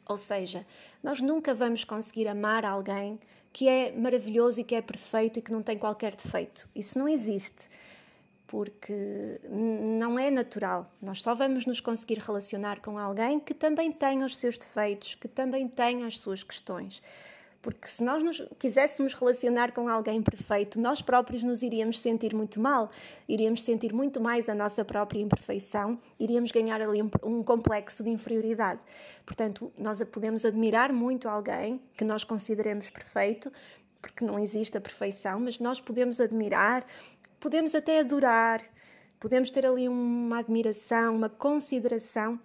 Ou 0.08 0.18
seja, 0.18 0.66
nós 1.02 1.20
nunca 1.20 1.56
vamos 1.56 1.84
conseguir 1.84 2.28
amar 2.28 2.66
alguém 2.66 3.20
que 3.52 3.68
é 3.68 3.92
maravilhoso 3.92 4.62
e 4.62 4.64
que 4.64 4.76
é 4.76 4.82
perfeito 4.82 5.40
e 5.40 5.42
que 5.42 5.52
não 5.52 5.64
tem 5.64 5.78
qualquer 5.78 6.16
defeito. 6.16 6.70
Isso 6.76 7.00
não 7.00 7.08
existe 7.08 7.68
porque 8.48 9.40
não 9.50 10.18
é 10.18 10.32
natural. 10.32 10.90
Nós 11.02 11.22
só 11.22 11.36
vamos 11.36 11.66
nos 11.66 11.82
conseguir 11.82 12.20
relacionar 12.20 12.80
com 12.80 12.98
alguém 12.98 13.40
que 13.40 13.54
também 13.54 13.92
tenha 13.92 14.26
os 14.26 14.38
seus 14.38 14.58
defeitos, 14.58 15.16
que 15.16 15.28
também 15.28 15.68
tenha 15.68 16.08
as 16.08 16.18
suas 16.18 16.44
questões. 16.44 17.02
Porque 17.62 17.88
se 17.88 18.02
nós 18.02 18.24
nos 18.24 18.42
quiséssemos 18.58 19.14
relacionar 19.14 19.74
com 19.74 19.90
alguém 19.90 20.22
perfeito, 20.22 20.80
nós 20.80 21.02
próprios 21.02 21.44
nos 21.44 21.62
iríamos 21.62 22.00
sentir 22.00 22.34
muito 22.34 22.62
mal, 22.62 22.90
iríamos 23.28 23.62
sentir 23.64 23.92
muito 23.94 24.22
mais 24.22 24.48
a 24.48 24.56
nossa 24.56 24.86
própria 24.86 25.20
imperfeição, 25.20 26.00
iríamos 26.18 26.52
ganhar 26.52 26.82
ali 26.82 27.02
um, 27.02 27.10
um 27.24 27.44
complexo 27.44 28.04
de 28.04 28.10
inferioridade. 28.10 28.80
Portanto, 29.26 29.70
nós 29.78 30.02
podemos 30.06 30.46
admirar 30.46 30.94
muito 30.94 31.28
alguém 31.28 31.82
que 31.98 32.06
nós 32.06 32.24
consideremos 32.24 32.90
perfeito, 32.90 33.52
porque 34.02 34.24
não 34.24 34.40
existe 34.40 34.78
a 34.78 34.82
perfeição, 34.82 35.40
mas 35.40 35.60
nós 35.60 35.82
podemos 35.82 36.22
admirar, 36.22 36.86
podemos 37.40 37.76
até 37.76 38.00
adorar, 38.00 38.64
podemos 39.20 39.50
ter 39.50 39.66
ali 39.66 39.88
uma 39.88 40.40
admiração, 40.40 41.16
uma 41.16 41.30
consideração, 41.30 42.40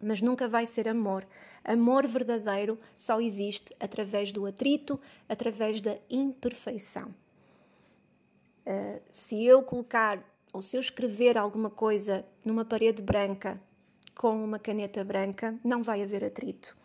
mas 0.00 0.20
nunca 0.20 0.48
vai 0.48 0.66
ser 0.66 0.88
amor. 0.88 1.26
Amor 1.64 2.06
verdadeiro 2.06 2.78
só 2.96 3.20
existe 3.20 3.74
através 3.80 4.32
do 4.32 4.46
atrito, 4.46 5.00
através 5.28 5.80
da 5.80 5.96
imperfeição. 6.10 7.14
Uh, 8.66 9.00
se 9.10 9.44
eu 9.44 9.62
colocar 9.62 10.22
ou 10.52 10.62
se 10.62 10.76
eu 10.76 10.80
escrever 10.80 11.36
alguma 11.36 11.68
coisa 11.68 12.24
numa 12.44 12.64
parede 12.64 13.02
branca 13.02 13.60
com 14.14 14.42
uma 14.42 14.58
caneta 14.58 15.02
branca, 15.02 15.58
não 15.64 15.82
vai 15.82 16.02
haver 16.02 16.24
atrito. 16.24 16.76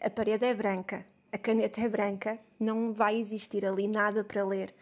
A 0.00 0.08
parede 0.08 0.46
é 0.46 0.54
branca, 0.54 1.04
a 1.30 1.38
caneta 1.38 1.80
é 1.80 1.88
branca, 1.88 2.38
não 2.58 2.92
vai 2.92 3.20
existir 3.20 3.66
ali 3.66 3.86
nada 3.86 4.24
para 4.24 4.44
ler 4.44 4.74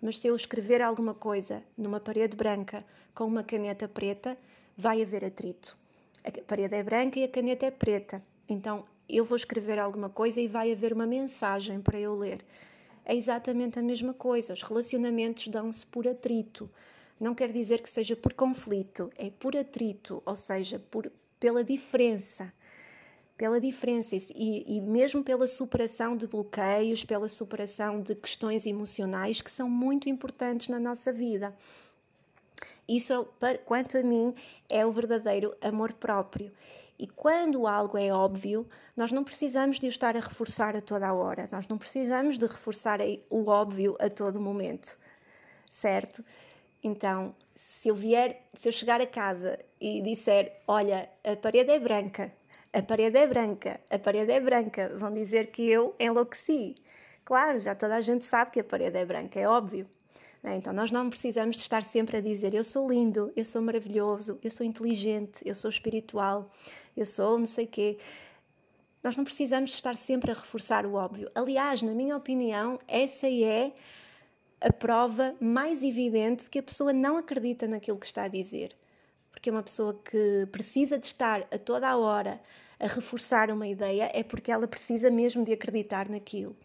mas 0.00 0.18
se 0.18 0.28
eu 0.28 0.36
escrever 0.36 0.82
alguma 0.82 1.14
coisa 1.14 1.62
numa 1.76 2.00
parede 2.00 2.36
branca 2.36 2.84
com 3.14 3.24
uma 3.24 3.42
caneta 3.42 3.88
preta, 3.88 4.36
vai 4.76 5.02
haver 5.02 5.24
atrito. 5.24 5.76
A 6.24 6.30
parede 6.42 6.74
é 6.74 6.82
branca 6.82 7.18
e 7.18 7.24
a 7.24 7.28
caneta 7.28 7.66
é 7.66 7.70
preta. 7.70 8.22
Então 8.48 8.84
eu 9.08 9.24
vou 9.24 9.36
escrever 9.36 9.78
alguma 9.78 10.08
coisa 10.08 10.40
e 10.40 10.48
vai 10.48 10.72
haver 10.72 10.92
uma 10.92 11.06
mensagem 11.06 11.80
para 11.80 11.98
eu 11.98 12.14
ler. 12.16 12.44
É 13.04 13.14
exatamente 13.14 13.78
a 13.78 13.82
mesma 13.82 14.12
coisa. 14.12 14.52
Os 14.52 14.62
relacionamentos 14.62 15.48
dão-se 15.48 15.86
por 15.86 16.06
atrito. 16.08 16.68
Não 17.18 17.34
quer 17.34 17.52
dizer 17.52 17.80
que 17.80 17.88
seja 17.88 18.14
por 18.14 18.34
conflito, 18.34 19.10
é 19.16 19.30
por 19.30 19.56
atrito, 19.56 20.22
ou 20.26 20.36
seja, 20.36 20.78
por, 20.78 21.10
pela 21.40 21.64
diferença 21.64 22.52
pela 23.36 23.60
diferença 23.60 24.16
e, 24.16 24.76
e, 24.76 24.80
mesmo 24.80 25.22
pela 25.22 25.46
superação 25.46 26.16
de 26.16 26.26
bloqueios, 26.26 27.04
pela 27.04 27.28
superação 27.28 28.00
de 28.00 28.14
questões 28.14 28.64
emocionais 28.64 29.40
que 29.40 29.50
são 29.50 29.68
muito 29.68 30.08
importantes 30.08 30.68
na 30.68 30.80
nossa 30.80 31.12
vida. 31.12 31.54
Isso, 32.88 33.26
quanto 33.64 33.98
a 33.98 34.02
mim, 34.02 34.34
é 34.68 34.86
o 34.86 34.92
verdadeiro 34.92 35.54
amor 35.60 35.92
próprio. 35.92 36.52
E 36.98 37.06
quando 37.06 37.66
algo 37.66 37.98
é 37.98 38.10
óbvio, 38.10 38.66
nós 38.96 39.12
não 39.12 39.22
precisamos 39.22 39.78
de 39.78 39.86
o 39.86 39.88
estar 39.88 40.16
a 40.16 40.20
reforçar 40.20 40.74
a 40.74 40.80
toda 40.80 41.06
a 41.06 41.12
hora, 41.12 41.48
nós 41.52 41.68
não 41.68 41.76
precisamos 41.76 42.38
de 42.38 42.46
reforçar 42.46 43.00
o 43.28 43.48
óbvio 43.50 43.96
a 44.00 44.08
todo 44.08 44.40
momento, 44.40 44.96
certo? 45.70 46.24
Então, 46.82 47.34
se 47.54 47.88
eu 47.88 47.94
vier, 47.94 48.48
se 48.54 48.68
eu 48.68 48.72
chegar 48.72 49.00
a 49.00 49.06
casa 49.06 49.58
e 49.78 50.00
disser, 50.00 50.62
olha, 50.66 51.10
a 51.22 51.36
parede 51.36 51.70
é 51.70 51.78
branca, 51.78 52.32
a 52.76 52.82
parede 52.82 53.16
é 53.16 53.26
branca, 53.26 53.80
a 53.90 53.98
parede 53.98 54.30
é 54.30 54.38
branca, 54.38 54.94
vão 54.98 55.10
dizer 55.10 55.46
que 55.46 55.62
eu 55.62 55.94
enlouqueci. 55.98 56.74
Claro, 57.24 57.58
já 57.58 57.74
toda 57.74 57.96
a 57.96 58.02
gente 58.02 58.22
sabe 58.22 58.50
que 58.50 58.60
a 58.60 58.64
parede 58.64 58.98
é 58.98 59.04
branca, 59.06 59.40
é 59.40 59.48
óbvio. 59.48 59.88
Né? 60.42 60.56
Então 60.58 60.74
nós 60.74 60.90
não 60.90 61.08
precisamos 61.08 61.56
de 61.56 61.62
estar 61.62 61.82
sempre 61.82 62.18
a 62.18 62.20
dizer 62.20 62.52
eu 62.52 62.62
sou 62.62 62.86
lindo, 62.86 63.32
eu 63.34 63.46
sou 63.46 63.62
maravilhoso, 63.62 64.38
eu 64.44 64.50
sou 64.50 64.66
inteligente, 64.66 65.40
eu 65.42 65.54
sou 65.54 65.70
espiritual, 65.70 66.52
eu 66.94 67.06
sou 67.06 67.38
não 67.38 67.46
sei 67.46 67.66
quê. 67.66 67.96
Nós 69.02 69.16
não 69.16 69.24
precisamos 69.24 69.70
de 69.70 69.76
estar 69.76 69.96
sempre 69.96 70.30
a 70.30 70.34
reforçar 70.34 70.84
o 70.84 70.96
óbvio. 70.96 71.30
Aliás, 71.34 71.80
na 71.80 71.92
minha 71.92 72.14
opinião, 72.14 72.78
essa 72.86 73.26
é 73.26 73.72
a 74.60 74.70
prova 74.70 75.34
mais 75.40 75.82
evidente 75.82 76.44
de 76.44 76.50
que 76.50 76.58
a 76.58 76.62
pessoa 76.62 76.92
não 76.92 77.16
acredita 77.16 77.66
naquilo 77.66 77.98
que 77.98 78.04
está 78.04 78.24
a 78.24 78.28
dizer. 78.28 78.76
Porque 79.30 79.48
é 79.48 79.52
uma 79.52 79.62
pessoa 79.62 79.98
que 80.04 80.46
precisa 80.52 80.98
de 80.98 81.06
estar 81.06 81.46
a 81.50 81.56
toda 81.58 81.88
a 81.88 81.96
hora 81.96 82.38
a 82.78 82.86
reforçar 82.86 83.50
uma 83.50 83.66
ideia, 83.66 84.10
é 84.12 84.22
porque 84.22 84.50
ela 84.50 84.66
precisa 84.66 85.10
mesmo 85.10 85.44
de 85.44 85.52
acreditar 85.52 86.08
naquilo. 86.08 86.56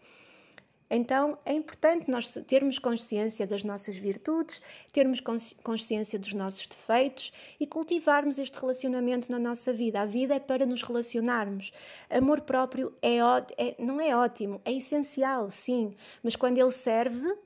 Então 0.94 1.38
é 1.46 1.54
importante 1.54 2.10
nós 2.10 2.34
termos 2.46 2.78
consciência 2.78 3.46
das 3.46 3.64
nossas 3.64 3.96
virtudes, 3.96 4.60
termos 4.92 5.22
consciência 5.62 6.18
dos 6.18 6.34
nossos 6.34 6.66
defeitos 6.66 7.32
e 7.58 7.66
cultivarmos 7.66 8.38
este 8.38 8.60
relacionamento 8.60 9.32
na 9.32 9.38
nossa 9.38 9.72
vida. 9.72 10.02
A 10.02 10.04
vida 10.04 10.34
é 10.34 10.38
para 10.38 10.66
nos 10.66 10.82
relacionarmos. 10.82 11.72
Amor 12.10 12.42
próprio 12.42 12.92
é, 13.00 13.16
é 13.56 13.74
não 13.78 14.02
é 14.02 14.14
ótimo, 14.14 14.60
é 14.66 14.72
essencial, 14.72 15.50
sim, 15.50 15.94
mas 16.22 16.36
quando 16.36 16.58
ele 16.58 16.72
serve 16.72 17.38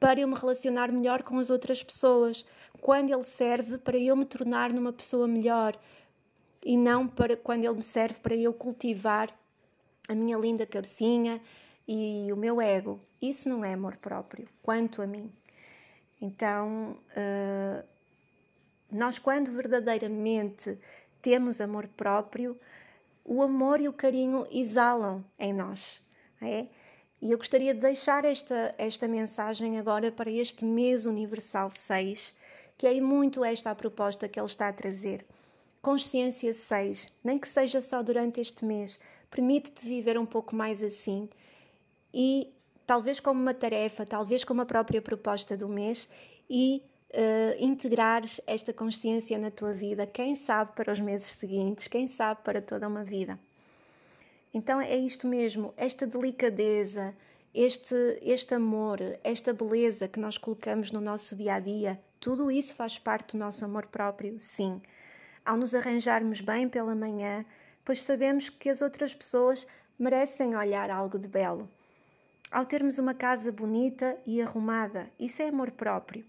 para 0.00 0.18
eu 0.18 0.26
me 0.26 0.34
relacionar 0.34 0.90
melhor 0.90 1.22
com 1.22 1.38
as 1.38 1.50
outras 1.50 1.80
pessoas, 1.80 2.44
quando 2.80 3.12
ele 3.12 3.24
serve 3.24 3.78
para 3.78 3.96
eu 3.96 4.16
me 4.16 4.24
tornar 4.24 4.72
numa 4.72 4.92
pessoa 4.92 5.28
melhor, 5.28 5.78
e 6.68 6.76
não 6.76 7.08
para 7.08 7.34
quando 7.34 7.64
ele 7.64 7.76
me 7.76 7.82
serve 7.82 8.20
para 8.20 8.36
eu 8.36 8.52
cultivar 8.52 9.34
a 10.06 10.14
minha 10.14 10.36
linda 10.36 10.66
cabecinha 10.66 11.40
e 11.88 12.30
o 12.30 12.36
meu 12.36 12.60
ego. 12.60 13.00
Isso 13.22 13.48
não 13.48 13.64
é 13.64 13.72
amor 13.72 13.96
próprio, 13.96 14.46
quanto 14.62 15.00
a 15.00 15.06
mim. 15.06 15.32
Então, 16.20 16.98
uh, 17.16 17.82
nós, 18.92 19.18
quando 19.18 19.50
verdadeiramente 19.50 20.78
temos 21.22 21.58
amor 21.58 21.88
próprio, 21.88 22.54
o 23.24 23.42
amor 23.42 23.80
e 23.80 23.88
o 23.88 23.92
carinho 23.92 24.46
exalam 24.50 25.24
em 25.38 25.54
nós. 25.54 26.02
É? 26.42 26.66
E 27.22 27.32
eu 27.32 27.38
gostaria 27.38 27.72
de 27.72 27.80
deixar 27.80 28.26
esta, 28.26 28.74
esta 28.76 29.08
mensagem 29.08 29.78
agora 29.78 30.12
para 30.12 30.30
este 30.30 30.66
mês 30.66 31.06
universal 31.06 31.70
6, 31.70 32.36
que 32.76 32.86
é 32.86 33.00
muito 33.00 33.42
esta 33.42 33.70
a 33.70 33.74
proposta 33.74 34.28
que 34.28 34.38
ele 34.38 34.44
está 34.44 34.68
a 34.68 34.72
trazer. 34.74 35.24
Consciência 35.80 36.52
6, 36.52 37.12
nem 37.22 37.38
que 37.38 37.48
seja 37.48 37.80
só 37.80 38.02
durante 38.02 38.40
este 38.40 38.64
mês, 38.64 38.98
permite-te 39.30 39.86
viver 39.86 40.18
um 40.18 40.26
pouco 40.26 40.54
mais 40.54 40.82
assim 40.82 41.28
e 42.12 42.52
talvez 42.86 43.20
como 43.20 43.40
uma 43.40 43.54
tarefa, 43.54 44.04
talvez 44.04 44.42
como 44.42 44.62
a 44.62 44.66
própria 44.66 45.00
proposta 45.00 45.56
do 45.56 45.68
mês 45.68 46.08
e 46.50 46.82
uh, 47.10 47.62
integrares 47.62 48.40
esta 48.46 48.72
consciência 48.72 49.38
na 49.38 49.50
tua 49.50 49.72
vida, 49.72 50.06
quem 50.06 50.34
sabe 50.34 50.72
para 50.74 50.92
os 50.92 50.98
meses 50.98 51.28
seguintes, 51.28 51.86
quem 51.86 52.08
sabe 52.08 52.42
para 52.42 52.60
toda 52.60 52.88
uma 52.88 53.04
vida. 53.04 53.38
Então 54.52 54.80
é 54.80 54.96
isto 54.96 55.28
mesmo, 55.28 55.72
esta 55.76 56.06
delicadeza, 56.06 57.14
este, 57.54 57.94
este 58.22 58.54
amor, 58.54 58.98
esta 59.22 59.52
beleza 59.52 60.08
que 60.08 60.18
nós 60.18 60.36
colocamos 60.36 60.90
no 60.90 61.00
nosso 61.00 61.36
dia 61.36 61.54
a 61.54 61.60
dia, 61.60 62.00
tudo 62.18 62.50
isso 62.50 62.74
faz 62.74 62.98
parte 62.98 63.36
do 63.36 63.38
nosso 63.38 63.64
amor 63.64 63.86
próprio, 63.86 64.40
sim 64.40 64.80
ao 65.48 65.56
nos 65.56 65.74
arranjarmos 65.74 66.42
bem 66.42 66.68
pela 66.68 66.94
manhã, 66.94 67.42
pois 67.82 68.02
sabemos 68.02 68.50
que 68.50 68.68
as 68.68 68.82
outras 68.82 69.14
pessoas 69.14 69.66
merecem 69.98 70.54
olhar 70.54 70.90
algo 70.90 71.18
de 71.18 71.26
belo. 71.26 71.66
Ao 72.52 72.66
termos 72.66 72.98
uma 72.98 73.14
casa 73.14 73.50
bonita 73.50 74.14
e 74.26 74.42
arrumada, 74.42 75.08
isso 75.18 75.40
é 75.40 75.48
amor 75.48 75.70
próprio. 75.70 76.26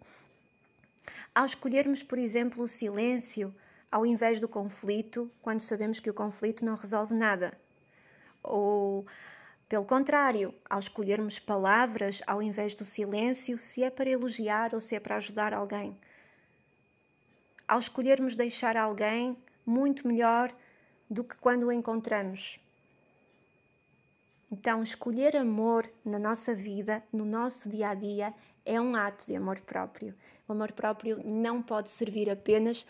Ao 1.36 1.46
escolhermos, 1.46 2.02
por 2.02 2.18
exemplo, 2.18 2.64
o 2.64 2.68
silêncio 2.68 3.54
ao 3.92 4.06
invés 4.06 4.40
do 4.40 4.48
conflito, 4.48 5.30
quando 5.42 5.60
sabemos 5.60 6.00
que 6.00 6.10
o 6.10 6.14
conflito 6.14 6.64
não 6.64 6.76
resolve 6.76 7.14
nada. 7.14 7.52
Ou 8.42 9.06
Pelo 9.68 9.84
contrário, 9.84 10.54
ao 10.70 10.80
escolhermos 10.80 11.40
palavras 11.40 12.22
ao 12.26 12.42
invés 12.42 12.74
do 12.74 12.86
silêncio, 12.86 13.60
se 13.60 13.84
é 13.84 13.90
para 13.90 14.10
elogiar 14.10 14.74
ou 14.74 14.80
se 14.80 14.96
é 14.96 15.00
para 15.00 15.18
ajudar 15.18 15.54
alguém. 15.54 15.98
Ao 17.70 17.78
escolhermos 17.78 18.34
deixar 18.34 18.76
alguém 18.76 19.38
muito 19.64 20.08
melhor 20.08 20.52
do 21.08 21.24
que 21.24 21.36
quando 21.36 21.68
o 21.68 21.72
encontramos. 21.72 22.60
Então, 24.52 24.82
escolher 24.82 25.36
amor 25.36 25.88
na 26.04 26.18
nossa 26.18 26.56
vida, 26.56 27.04
no 27.14 27.24
nosso 27.24 27.70
dia 27.70 27.90
a 27.90 27.94
dia, 27.94 28.34
é 28.66 28.82
um 28.82 28.96
ato 28.96 29.28
de 29.28 29.36
amor 29.36 29.60
próprio. 29.60 30.16
O 30.48 30.52
amor 30.52 30.72
próprio 30.72 31.22
não 31.24 31.62
pode 31.62 31.92
servir 31.92 32.28
apenas 32.28 32.88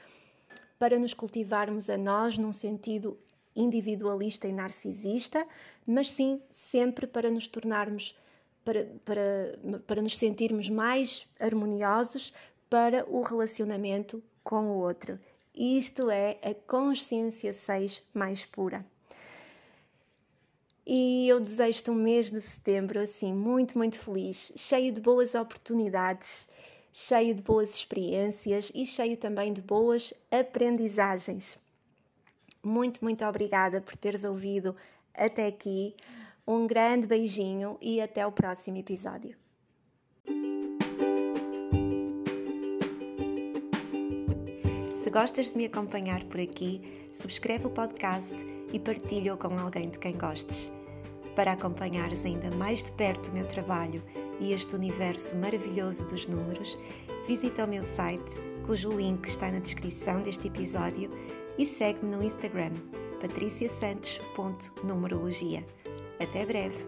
para 0.79 0.97
nos 0.97 1.13
cultivarmos 1.13 1.89
a 1.89 1.97
nós 1.97 2.37
num 2.37 2.53
sentido 2.53 3.19
individualista 3.53 4.47
e 4.47 4.53
narcisista, 4.53 5.45
mas 5.85 6.09
sim 6.09 6.41
sempre 6.53 7.05
para 7.05 7.29
nos 7.29 7.47
tornarmos, 7.47 8.17
para, 8.63 8.85
para, 9.03 9.81
para 9.85 10.01
nos 10.01 10.17
sentirmos 10.17 10.69
mais 10.69 11.27
harmoniosos 11.37 12.31
para 12.69 13.05
o 13.09 13.21
relacionamento 13.21 14.23
com 14.49 14.65
o 14.65 14.79
outro. 14.79 15.19
Isto 15.53 16.09
é 16.09 16.39
a 16.41 16.55
consciência 16.55 17.53
6 17.53 18.01
mais 18.11 18.45
pura. 18.45 18.83
E 20.87 21.27
eu 21.27 21.39
desejo-te 21.39 21.91
um 21.91 21.93
mês 21.93 22.31
de 22.31 22.41
setembro 22.41 22.99
assim 22.99 23.31
muito, 23.31 23.77
muito 23.77 23.99
feliz, 23.99 24.51
cheio 24.55 24.91
de 24.91 24.99
boas 24.99 25.35
oportunidades, 25.35 26.49
cheio 26.91 27.35
de 27.35 27.43
boas 27.43 27.75
experiências 27.75 28.71
e 28.73 28.87
cheio 28.87 29.15
também 29.17 29.53
de 29.53 29.61
boas 29.61 30.15
aprendizagens. 30.31 31.59
Muito, 32.63 33.03
muito 33.03 33.23
obrigada 33.23 33.79
por 33.79 33.95
teres 33.95 34.23
ouvido 34.23 34.75
até 35.13 35.45
aqui. 35.45 35.95
Um 36.47 36.65
grande 36.65 37.05
beijinho 37.05 37.77
e 37.79 38.01
até 38.01 38.25
o 38.25 38.31
próximo 38.31 38.77
episódio. 38.77 39.37
Se 45.09 45.13
gostas 45.13 45.53
de 45.53 45.57
me 45.57 45.65
acompanhar 45.65 46.23
por 46.25 46.39
aqui, 46.39 46.79
subscreve 47.11 47.65
o 47.65 47.71
podcast 47.71 48.35
e 48.71 48.77
partilha-o 48.77 49.37
com 49.37 49.57
alguém 49.57 49.89
de 49.89 49.97
quem 49.97 50.15
gostes. 50.15 50.71
Para 51.35 51.53
acompanhares 51.53 52.23
ainda 52.23 52.55
mais 52.55 52.83
de 52.83 52.91
perto 52.91 53.31
o 53.31 53.33
meu 53.33 53.47
trabalho 53.47 54.03
e 54.39 54.53
este 54.53 54.75
universo 54.75 55.35
maravilhoso 55.35 56.05
dos 56.05 56.27
números, 56.27 56.77
visita 57.25 57.65
o 57.65 57.67
meu 57.67 57.81
site, 57.81 58.35
cujo 58.67 58.91
link 58.91 59.25
está 59.25 59.49
na 59.49 59.57
descrição 59.57 60.21
deste 60.21 60.47
episódio 60.47 61.09
e 61.57 61.65
segue-me 61.65 62.15
no 62.15 62.21
Instagram 62.21 62.73
patriciasantos.numerologia. 63.19 65.65
Até 66.19 66.45
breve! 66.45 66.87